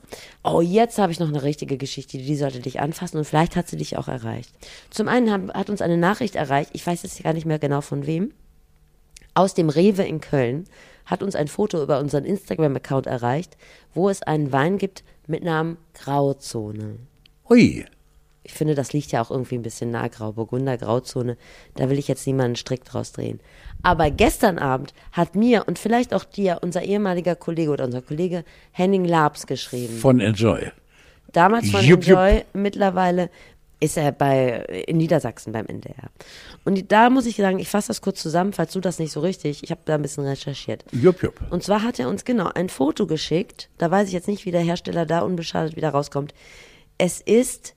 [0.42, 3.68] Oh, jetzt habe ich noch eine richtige Geschichte, die sollte dich anfassen und vielleicht hat
[3.68, 4.51] sie dich auch erreicht.
[4.88, 7.83] Zum einen haben, hat uns eine Nachricht erreicht, ich weiß jetzt gar nicht mehr genau
[7.83, 8.33] von wem,
[9.35, 10.64] aus dem Rewe in Köln
[11.07, 13.57] hat uns ein Foto über unseren Instagram-Account erreicht,
[13.95, 16.99] wo es einen Wein gibt mit Namen Grauzone.
[17.49, 17.85] Ui.
[18.43, 21.37] Ich finde, das liegt ja auch irgendwie ein bisschen nah, Grauburgunder, Grauzone.
[21.75, 23.38] Da will ich jetzt niemanden strikt draus drehen.
[23.83, 28.45] Aber gestern Abend hat mir und vielleicht auch dir unser ehemaliger Kollege oder unser Kollege
[28.73, 29.99] Henning Labs geschrieben.
[29.99, 30.71] Von Enjoy.
[31.33, 32.19] Damals von Jupp, jupp.
[32.19, 33.31] Enjoy, mittlerweile
[33.81, 36.11] ist er bei in Niedersachsen beim NDR.
[36.64, 39.21] Und da muss ich sagen, ich fasse das kurz zusammen, falls du das nicht so
[39.21, 40.85] richtig, ich habe da ein bisschen recherchiert.
[40.93, 41.40] Jupp, jupp.
[41.51, 44.51] Und zwar hat er uns genau ein Foto geschickt, da weiß ich jetzt nicht, wie
[44.51, 46.35] der Hersteller da unbeschadet wieder rauskommt.
[46.99, 47.75] Es ist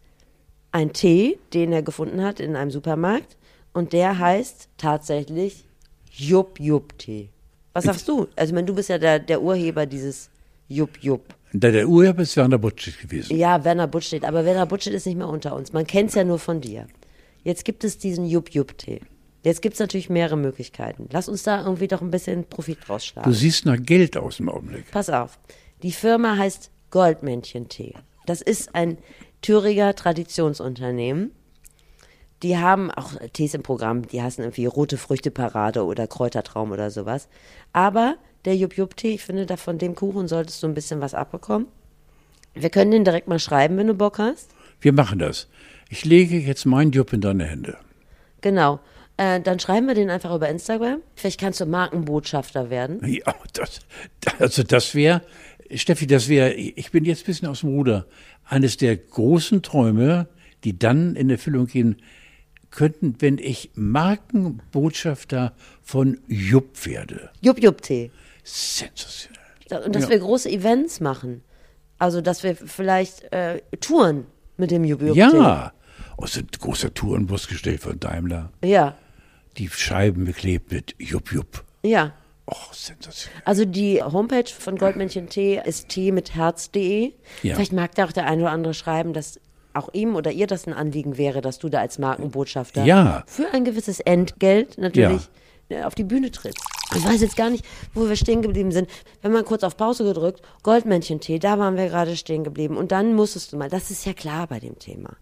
[0.72, 3.38] ein Tee, den er gefunden hat in einem Supermarkt
[3.72, 5.66] und der heißt tatsächlich
[6.12, 7.30] Jupp Jupp Tee.
[7.72, 8.28] Was sagst du?
[8.36, 10.30] Also ich meine, du bist ja der, der Urheber dieses
[10.68, 11.34] Jupp Jupp.
[11.56, 13.38] Da der Urheber ist Werner Butschig gewesen.
[13.38, 15.72] Ja, Werner Buttstedt, aber Werner Buttstedt ist nicht mehr unter uns.
[15.72, 16.88] Man kennt es ja nur von dir.
[17.44, 19.02] Jetzt gibt es diesen Jupp-Jupp-Tee.
[19.44, 21.10] Jetzt gibt es natürlich mehrere Möglichkeiten.
[21.12, 23.34] Lass uns da irgendwie doch ein bisschen Profit Du rausschlagen.
[23.34, 24.90] siehst nach Geld aus im Augenblick.
[24.92, 25.38] Pass auf.
[25.84, 27.94] Die Firma heißt Goldmännchen-Tee.
[28.26, 28.98] Das ist ein
[29.42, 31.32] Thüringer Traditionsunternehmen.
[32.42, 37.28] Die haben auch Tees im Programm, die heißen irgendwie Rote Früchteparade oder Kräutertraum oder sowas.
[37.74, 41.68] Aber der Jupp-Jupp-Tee, ich finde, da von dem Kuchen solltest du ein bisschen was abbekommen.
[42.54, 44.52] Wir können den direkt mal schreiben, wenn du Bock hast.
[44.80, 45.48] Wir machen das.
[45.90, 47.78] Ich lege jetzt meinen Jupp in deine Hände.
[48.42, 48.80] Genau.
[49.18, 51.02] Äh, dann schreiben wir den einfach über Instagram.
[51.16, 53.00] Vielleicht kannst du Markenbotschafter werden.
[53.06, 53.80] Ja, das,
[54.40, 55.22] also das wäre,
[55.74, 58.06] Steffi, das wäre, ich bin jetzt ein bisschen aus dem Ruder.
[58.46, 60.28] Eines der großen Träume,
[60.64, 61.98] die dann in Erfüllung gehen
[62.72, 67.30] könnten, wenn ich Markenbotschafter von Jupp werde.
[67.42, 68.12] Jupp-Jupp-Tee.
[68.44, 69.40] Sensationell.
[69.86, 70.10] Und dass Ja.
[70.10, 71.44] wir große Events machen.
[71.98, 74.26] Also, dass wir vielleicht äh, Touren
[74.58, 75.20] mit dem Jupp-Jupp-Tee.
[75.20, 75.72] Ja,
[76.18, 78.52] aus ein großer Tourenbus gestellt von Daimler.
[78.64, 78.96] Ja.
[79.58, 81.64] Die Scheiben beklebt mit Jupp Jupp.
[81.84, 82.14] Ja.
[82.46, 83.42] Och, sensationell.
[83.46, 87.14] Also die Homepage von Goldmännchen Tee ist tee mit herz.de.
[87.42, 87.56] Ja.
[87.56, 89.40] Vielleicht mag da auch der eine oder andere schreiben, dass
[89.74, 93.24] auch ihm oder ihr das ein Anliegen wäre, dass du da als Markenbotschafter Ja.
[93.28, 95.22] für ein gewisses Entgelt natürlich
[95.70, 96.64] äh, auf die Bühne trittst.
[96.96, 98.90] Ich weiß jetzt gar nicht, wo wir stehen geblieben sind.
[99.22, 102.78] Wenn man kurz auf Pause gedrückt, Goldmännchen-Tee, da waren wir gerade stehen geblieben.
[102.78, 105.16] Und dann musstest du mal, das ist ja klar bei dem Thema.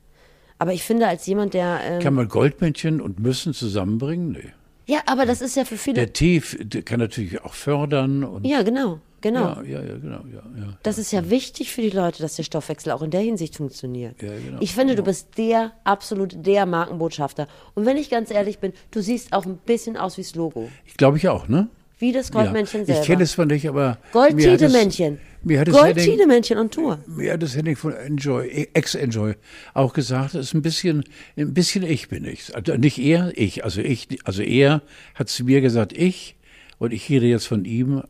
[0.58, 1.80] Aber ich finde, als jemand, der.
[1.84, 4.32] Ähm, Kann man Goldmännchen und Müssen zusammenbringen?
[4.32, 4.54] Nee.
[4.86, 5.96] ja, aber das ist ja für viele.
[5.96, 6.40] Der Tee
[6.86, 9.62] kann natürlich auch fördern und ja, genau, genau.
[9.62, 10.78] ja, ja, ja, genau, ja, ja.
[10.84, 14.22] Das ist ja wichtig für die Leute, dass der Stoffwechsel auch in der Hinsicht funktioniert.
[14.22, 14.58] Ja, genau.
[14.60, 17.48] Ich finde, du bist der, absolut der Markenbotschafter.
[17.76, 20.70] Und wenn ich ganz ehrlich bin, du siehst auch ein bisschen aus wie das Logo.
[20.86, 21.70] Ich glaube ich auch, ne?
[22.02, 22.86] Wie das Goldmännchen ja.
[22.88, 23.02] selber.
[23.02, 25.20] Ich kenne es zwar nicht, aber Gold-Tiedemännchen.
[25.44, 27.00] Gold-Tiedemännchen on Tour.
[27.06, 29.36] mir hat es Henning von Enjoy, Ex-Enjoy
[29.76, 31.04] auch gesagt, es ist ein bisschen,
[31.38, 32.56] ein bisschen ich bin ich.
[32.56, 33.64] Also nicht er, ich.
[33.64, 34.82] Also ich, also er
[35.14, 36.38] hat zu mir gesagt, ich,
[36.80, 38.02] und ich rede jetzt von ihm,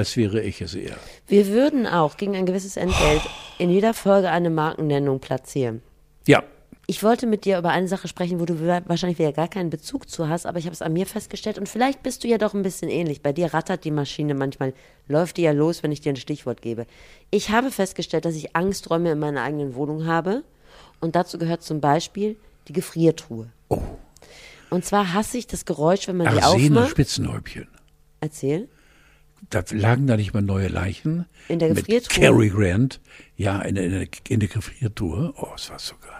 [0.00, 0.96] als wäre ich es er.
[1.28, 3.22] Wir würden auch gegen ein gewisses Entgelt
[3.58, 5.80] in jeder Folge eine Markennennung platzieren.
[6.26, 6.42] Ja,
[6.86, 9.70] Ich wollte mit dir über eine Sache sprechen, wo du wa- wahrscheinlich wieder gar keinen
[9.70, 12.36] Bezug zu hast, aber ich habe es an mir festgestellt und vielleicht bist du ja
[12.36, 13.22] doch ein bisschen ähnlich.
[13.22, 14.72] Bei dir rattert die Maschine manchmal,
[15.06, 16.86] läuft die ja los, wenn ich dir ein Stichwort gebe.
[17.30, 20.42] Ich habe festgestellt, dass ich Angsträume in meiner eigenen Wohnung habe
[21.00, 22.34] und dazu gehört zum Beispiel
[22.66, 23.46] die Gefriertruhe.
[23.68, 23.78] Oh.
[24.70, 26.90] Und zwar hasse ich das Geräusch, wenn man die Arsene aufmacht.
[26.90, 27.68] Spitzenhäubchen.
[28.20, 28.68] Erzähl.
[29.48, 31.26] Da lagen da nicht mal neue Leichen.
[31.48, 32.20] In der Mit Gefriertruhe?
[32.24, 33.00] Cary Grant.
[33.36, 35.32] Ja, in, der- in, in der Gefriertruhe.
[35.36, 36.10] Oh, es war so geil.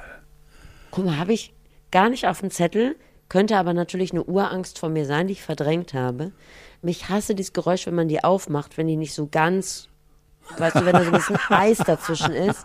[0.90, 1.52] Guck mal, habe ich
[1.92, 2.96] gar nicht auf dem Zettel,
[3.28, 6.33] könnte aber natürlich eine Urangst von mir sein, die ich verdrängt habe.
[6.83, 9.88] Ich hasse dieses Geräusch, wenn man die aufmacht, wenn die nicht so ganz,
[10.56, 12.64] weißt du, wenn da so ein bisschen Eis dazwischen ist.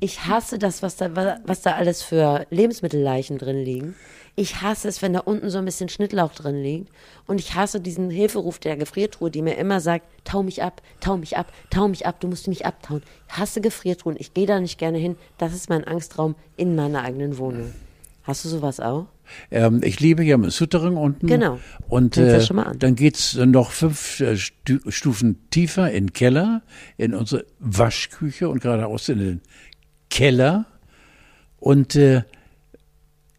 [0.00, 3.94] Ich hasse das, was da, was da alles für Lebensmittelleichen drin liegen.
[4.38, 6.92] Ich hasse es, wenn da unten so ein bisschen Schnittlauch drin liegt.
[7.26, 11.16] Und ich hasse diesen Hilferuf der Gefriertruhe, die mir immer sagt, tau mich ab, tau
[11.16, 13.02] mich ab, tau mich ab, du musst mich abtauen.
[13.28, 15.16] Ich hasse Gefriertruhen, ich gehe da nicht gerne hin.
[15.38, 17.72] Das ist mein Angstraum in meiner eigenen Wohnung.
[18.24, 19.06] Hast du sowas auch?
[19.50, 21.26] Ähm, ich lebe ja im Souterrain unten.
[21.26, 21.58] Genau.
[21.88, 22.78] Und äh, schon mal an.
[22.78, 26.62] dann geht's noch fünf äh, Stu Stufen tiefer in den Keller,
[26.98, 29.40] in unsere Waschküche und geradeaus in den
[30.10, 30.66] Keller.
[31.58, 32.22] Und äh,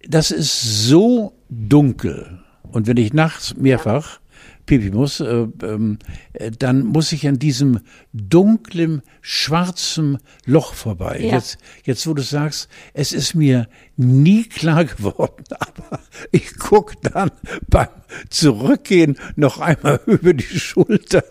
[0.07, 2.39] das ist so dunkel.
[2.63, 4.19] Und wenn ich nachts mehrfach
[4.65, 5.97] pipi muss, äh, ähm,
[6.33, 7.79] äh, dann muss ich an diesem
[8.13, 11.19] dunklen, schwarzen Loch vorbei.
[11.21, 11.35] Ja.
[11.35, 15.99] Jetzt, jetzt, wo du sagst, es ist mir nie klar geworden, aber
[16.31, 17.31] ich guck dann
[17.67, 17.87] beim
[18.29, 21.23] Zurückgehen noch einmal über die Schulter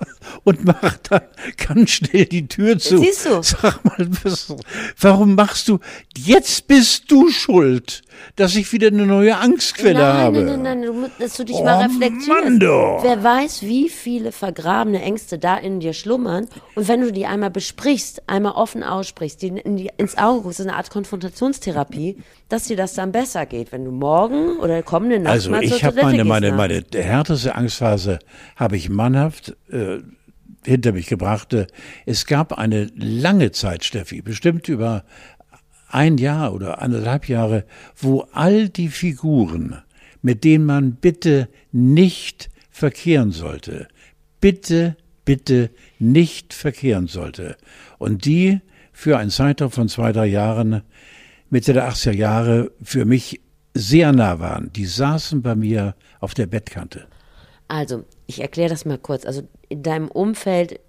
[0.45, 1.23] und mach dann
[1.57, 2.99] ganz schnell die Tür zu.
[2.99, 3.43] Siehst du?
[3.43, 4.09] Sag mal,
[5.01, 5.79] warum machst du,
[6.17, 8.03] jetzt bist du schuld,
[8.37, 10.37] dass ich wieder eine neue Angstquelle nein, habe.
[10.43, 12.29] nein, nein, nein, du musst, dass du dich Oh, mal reflektierst.
[12.29, 13.01] Mann, doch.
[13.03, 16.49] Wer weiß, wie viele vergrabene Ängste da in dir schlummern.
[16.75, 20.59] Und wenn du die einmal besprichst, einmal offen aussprichst, die, in die ins Auge guckst,
[20.59, 22.17] das ist eine Art Konfrontationstherapie,
[22.57, 25.77] dass dir das dann besser geht, wenn du morgen oder kommende Nacht Also mal zur
[25.77, 26.57] ich habe meine, meine, ne?
[26.57, 28.19] meine härteste Angstphase
[28.57, 29.99] habe ich mannhaft äh,
[30.65, 31.53] hinter mich gebracht.
[31.53, 31.67] Äh,
[32.07, 35.05] Es gab eine lange Zeit, Steffi, bestimmt über
[35.91, 39.83] ein Jahr oder anderthalb Jahre, wo all die Figuren,
[40.23, 43.87] mit denen man bitte nicht verkehren sollte,
[44.41, 47.59] bitte, bitte nicht verkehren sollte.
[47.99, 48.61] Und die
[48.95, 50.81] für einen Zeitraum von zwei, drei Jahren,
[51.51, 53.41] Mitte der 80er Jahre, für mich
[53.75, 54.73] sehr nah waren.
[54.73, 57.07] Die saßen bei mir auf der Bettkante.
[57.69, 59.27] Also, ich erkläre das mal kurz.
[59.27, 60.81] Also, in deinem Umfeld,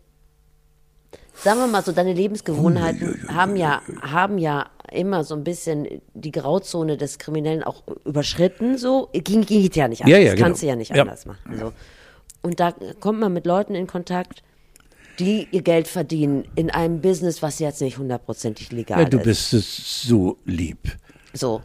[1.34, 6.32] sagen wir mal so, deine Lebensgewohnheiten haben ja, haben ja immer so ein bisschen die
[6.32, 9.10] Grauzone des Kriminellen auch überschritten, so.
[9.14, 10.18] Ging, geht ja nicht anders.
[10.18, 10.46] Ja, ja, genau.
[10.46, 11.02] Kannst du ja nicht Ja.
[11.02, 11.58] anders machen.
[11.60, 11.74] So.
[12.42, 14.44] Und da kommt man mit Leuten in Kontakt,
[15.20, 19.24] die ihr Geld verdienen in einem Business, was jetzt nicht hundertprozentig legal Ja, du ist.
[19.24, 20.78] bist es so lieb.
[21.34, 21.62] So.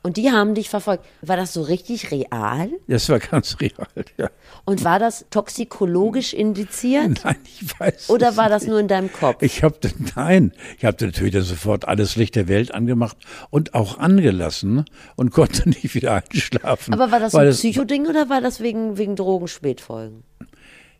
[0.00, 1.04] Und die haben dich verfolgt.
[1.22, 2.70] War das so richtig real?
[2.86, 4.30] Das war ganz real, ja.
[4.64, 7.20] Und war das toxikologisch indiziert?
[7.24, 8.70] Nein, ich weiß Oder war das nicht.
[8.70, 9.42] nur in deinem Kopf?
[9.42, 9.76] Ich habe
[10.14, 13.16] nein, ich habe natürlich dann sofort alles Licht der Welt angemacht
[13.50, 14.84] und auch angelassen
[15.16, 16.94] und konnte nicht wieder einschlafen.
[16.94, 20.22] Aber war das ein Psychoding oder war das wegen, wegen Drogenspätfolgen?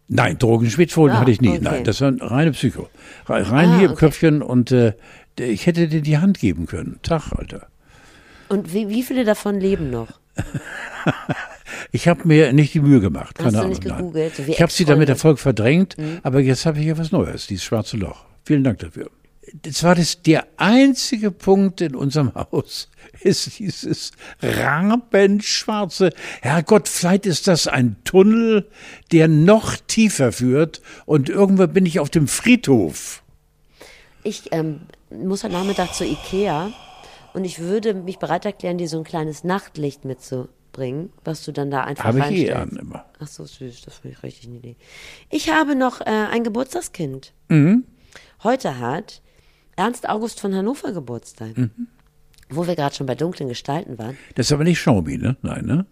[0.08, 1.50] Nein, Drogenspätfolgen Ah, hatte ich nie.
[1.50, 1.60] okay.
[1.62, 2.88] Nein, das war reine Psycho.
[3.28, 4.00] Re- Rein Ah, hier im okay.
[4.00, 4.94] Köpfchen und äh,
[5.38, 6.98] ich hätte dir die Hand geben können.
[7.02, 7.66] Tag, Alter.
[8.48, 10.08] Und wie, wie viele davon leben noch?
[11.92, 13.36] Ich habe mir nicht die Mühe gemacht.
[13.38, 15.08] Hast Keine du Ahnung, nicht gegoogelt, so ich habe sie damit?
[15.08, 16.18] Erfolg verdrängt, Mhm.
[16.22, 18.24] aber jetzt habe ich ja was Neues, dieses schwarze Loch.
[18.44, 19.10] Vielen Dank dafür.
[19.62, 22.88] Das war das, der einzige Punkt in unserem Haus,
[23.20, 26.10] ist dieses rabenschwarze,
[26.42, 28.68] Herrgott, vielleicht ist das ein Tunnel,
[29.12, 33.22] der noch tiefer führt und irgendwann bin ich auf dem Friedhof.
[34.22, 34.80] Ich ähm,
[35.10, 36.72] muss heute Nachmittag zur Ikea
[37.32, 41.70] und ich würde mich bereit erklären, dir so ein kleines Nachtlicht mitzubringen, was du dann
[41.70, 43.06] da einfach Habe ich eh an immer.
[43.20, 44.76] Ach so, süß, das finde ich richtig eine Idee.
[45.30, 47.32] Ich habe noch äh, ein Geburtstagskind.
[47.48, 47.84] Mhm.
[48.42, 49.22] Heute hat
[49.78, 51.56] Ernst August von Hannover Geburtstag.
[51.56, 51.70] Mhm.
[52.50, 54.16] Wo wir gerade schon bei dunklen Gestalten waren.
[54.34, 55.36] Das ist aber nicht Xiaomi, ne?
[55.42, 55.86] Nein, ne?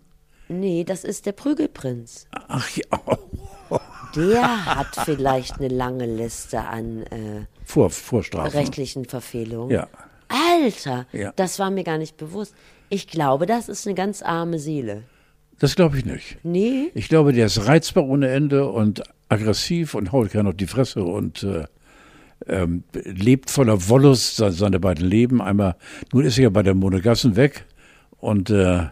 [0.49, 2.27] Nee, das ist der Prügelprinz.
[2.33, 2.85] Ach ja,
[4.17, 8.59] Der hat vielleicht eine lange Liste an äh, Vor, Vorstrafen.
[8.59, 9.71] rechtlichen Verfehlungen.
[9.71, 9.89] Ja.
[10.29, 11.33] Alter, Ja.
[11.37, 12.55] das war mir gar nicht bewusst.
[12.89, 15.03] Ich glaube, das ist eine ganz arme Seele.
[15.59, 16.39] Das glaube ich nicht.
[16.43, 20.67] Nee, Ich glaube, der ist reizbar ohne Ende und aggressiv und haut gerne auf die
[20.67, 21.65] Fresse und äh,
[22.47, 25.41] ähm, lebt voller Wollust se- seine beiden Leben.
[25.43, 25.77] Einmal,
[26.13, 27.65] nun ist er ja bei der Monegassen weg
[28.19, 28.89] und äh, äh,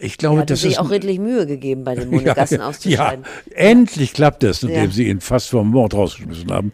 [0.00, 3.24] ich glaube, hat das sich ist auch redlich Mühe gegeben, bei den Monegassen ja, auszuscheiden.
[3.50, 4.90] Ja, endlich klappt es, nachdem Ja.
[4.90, 6.72] sie ihn fast vom Mord rausgeschmissen haben.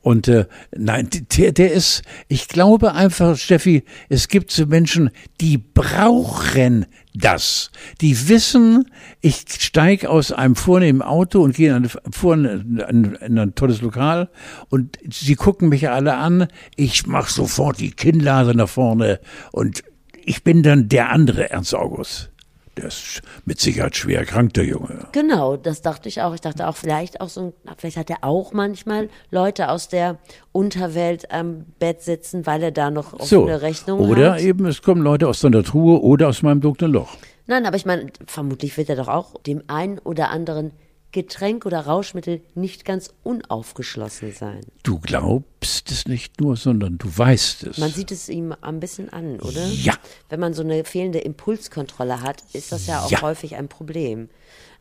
[0.00, 0.46] Und äh,
[0.76, 7.70] nein, der, der ist, ich glaube einfach, Steffi, es gibt so Menschen, die brauchen das.
[8.00, 8.90] Die wissen,
[9.20, 13.54] ich steige aus einem vornehmen Auto und gehe in ein, vor ein, ein, in ein
[13.54, 14.30] tolles Lokal
[14.68, 16.46] und sie gucken mich alle an.
[16.76, 19.18] Ich mache sofort die Kinnlade nach vorne
[19.50, 19.82] und
[20.24, 22.30] ich bin dann der andere Ernst August.
[22.78, 25.08] Der ist mit Sicherheit schwer erkrankt, der Junge.
[25.10, 26.32] Genau, das dachte ich auch.
[26.32, 30.18] Ich dachte auch, vielleicht auch so, ein- vielleicht hat er auch manchmal Leute aus der
[30.52, 33.42] Unterwelt am Bett sitzen, weil er da noch So.
[33.42, 34.40] offene Rechnung Oder hat.
[34.42, 37.16] eben, es kommen Leute aus seiner Truhe oder aus meinem dunklen Loch.
[37.48, 40.70] Nein, aber ich meine, vermutlich wird er doch auch dem einen oder anderen
[41.10, 44.60] Getränk oder Rauschmittel nicht ganz unaufgeschlossen sein.
[44.82, 47.78] Du glaubst es nicht nur, sondern du weißt es.
[47.78, 49.66] Man sieht es ihm ein bisschen an, oder?
[49.68, 49.94] Ja.
[50.28, 53.22] Wenn man so eine fehlende Impulskontrolle hat, ist das ja auch Ja.
[53.22, 54.28] häufig ein Problem.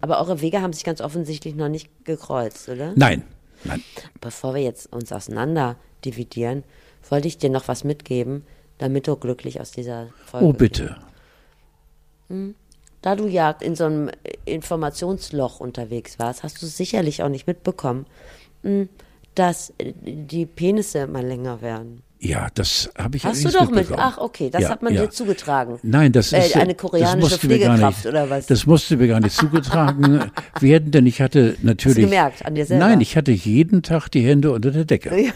[0.02, 2.92] Aber eure Wege haben sich ganz offensichtlich noch nicht gekreuzt, oder?
[2.96, 3.24] Nein,
[3.64, 3.82] nein.
[4.20, 6.66] Bevor wir jetzt uns auseinander dividieren,
[7.10, 8.46] wollte ich dir noch was mitgeben,
[8.80, 10.98] damit du glücklich aus dieser Folge Oh, bitte.
[13.08, 14.10] Da du ja in so einem
[14.44, 18.06] Informationsloch unterwegs warst, hast du sicherlich auch nicht mitbekommen,
[18.64, 18.88] mh,
[19.34, 22.02] dass äh, die Penisse mal länger werden.
[22.20, 23.88] Ja, das habe ich Hast du doch mit.
[23.96, 25.04] Ach, okay, das Ja, hat man ja.
[25.04, 25.80] dir zugetragen.
[25.84, 28.48] Nein, das Äh, ist eine das koreanische Pflegekraft nicht, oder was?
[28.48, 30.30] Das musste mir gar nicht zugetragen
[30.60, 32.04] werden, denn ich hatte natürlich.
[32.04, 32.88] gemerkt an dir selber?
[32.88, 35.32] Nein, ich hatte jeden Tag die Hände unter der Decke.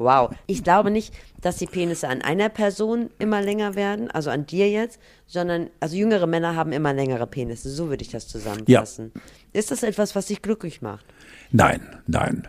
[0.00, 0.34] Wow.
[0.46, 4.70] Ich glaube nicht, dass die Penisse an einer Person immer länger werden, also an dir
[4.70, 7.68] jetzt, sondern, also jüngere Männer haben immer längere Penisse.
[7.68, 9.12] So würde ich das zusammenfassen.
[9.52, 11.04] Ist das etwas, was dich glücklich macht?
[11.52, 12.48] Nein, nein.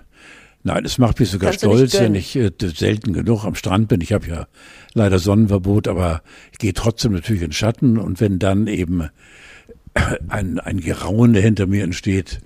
[0.64, 4.00] Nein, es macht mich sogar Kannst stolz, wenn ich äh, selten genug am Strand bin.
[4.00, 4.48] Ich habe ja
[4.94, 6.22] leider Sonnenverbot, aber
[6.54, 9.10] ich gehe trotzdem natürlich in Schatten und wenn dann eben
[10.30, 12.40] ein, ein Geraune hinter mir entsteht,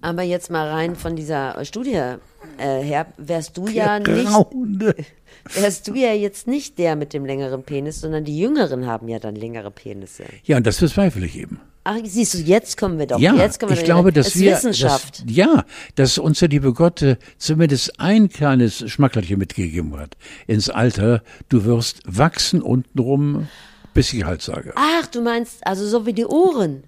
[0.00, 2.16] Aber jetzt mal rein von dieser Studie
[2.58, 4.30] äh, her, wärst du ja nicht,
[5.54, 9.18] wärst du ja jetzt nicht der mit dem längeren Penis, sondern die Jüngeren haben ja
[9.18, 10.24] dann längere Penisse.
[10.44, 11.60] Ja, und das bezweifle ich eben.
[11.84, 13.18] Ach, siehst du, jetzt kommen wir doch.
[13.18, 15.24] Ja, jetzt kommen wir ich glaube, dass ist wir, Wissenschaft.
[15.24, 15.64] Dass, ja,
[15.96, 21.22] dass uns der liebe Gott äh, zumindest ein kleines Schmackerchen mitgegeben hat ins Alter.
[21.48, 23.48] Du wirst wachsen untenrum,
[23.94, 24.72] bis ich halt sage.
[24.76, 26.84] Ach, du meinst, also so wie die Ohren.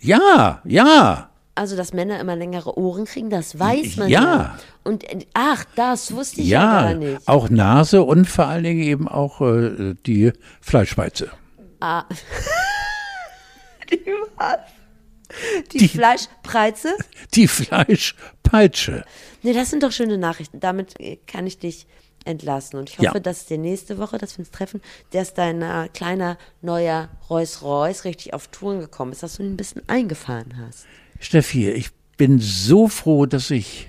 [0.00, 1.30] Ja, ja.
[1.58, 4.20] Also, dass Männer immer längere Ohren kriegen, das weiß man Ja.
[4.22, 4.58] ja.
[4.84, 7.26] Und äh, ach, das wusste ich ja, Ja, gar nicht.
[7.28, 11.30] auch Nase und vor allen Dingen eben auch äh, die Fleischspeize.
[15.72, 16.94] Die, die- Fleischpreize?
[17.34, 19.04] Die Fleischpeitsche.
[19.42, 20.60] Nee, das sind doch schöne Nachrichten.
[20.60, 21.86] Damit äh, kann ich dich
[22.24, 22.78] entlassen.
[22.78, 23.10] Und ich Ja.
[23.10, 24.80] hoffe, dass dir nächste Woche, dass wir uns treffen,
[25.12, 29.52] dass dein äh, kleiner neuer Rolls Royce richtig auf Touren gekommen ist, dass du ihn
[29.52, 30.86] ein bisschen eingefahren hast.
[31.20, 33.86] Steffi, ich bin so froh, dass ich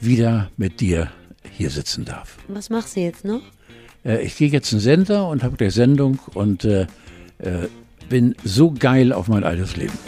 [0.00, 1.10] wieder mit dir
[1.50, 2.36] hier sitzen darf.
[2.48, 3.42] Was machst du jetzt noch?
[4.04, 6.82] Äh, ich gehe jetzt in den Sender und habe gleich Sendung und äh,
[7.38, 7.68] äh,
[8.08, 9.98] bin so geil auf mein altes Leben.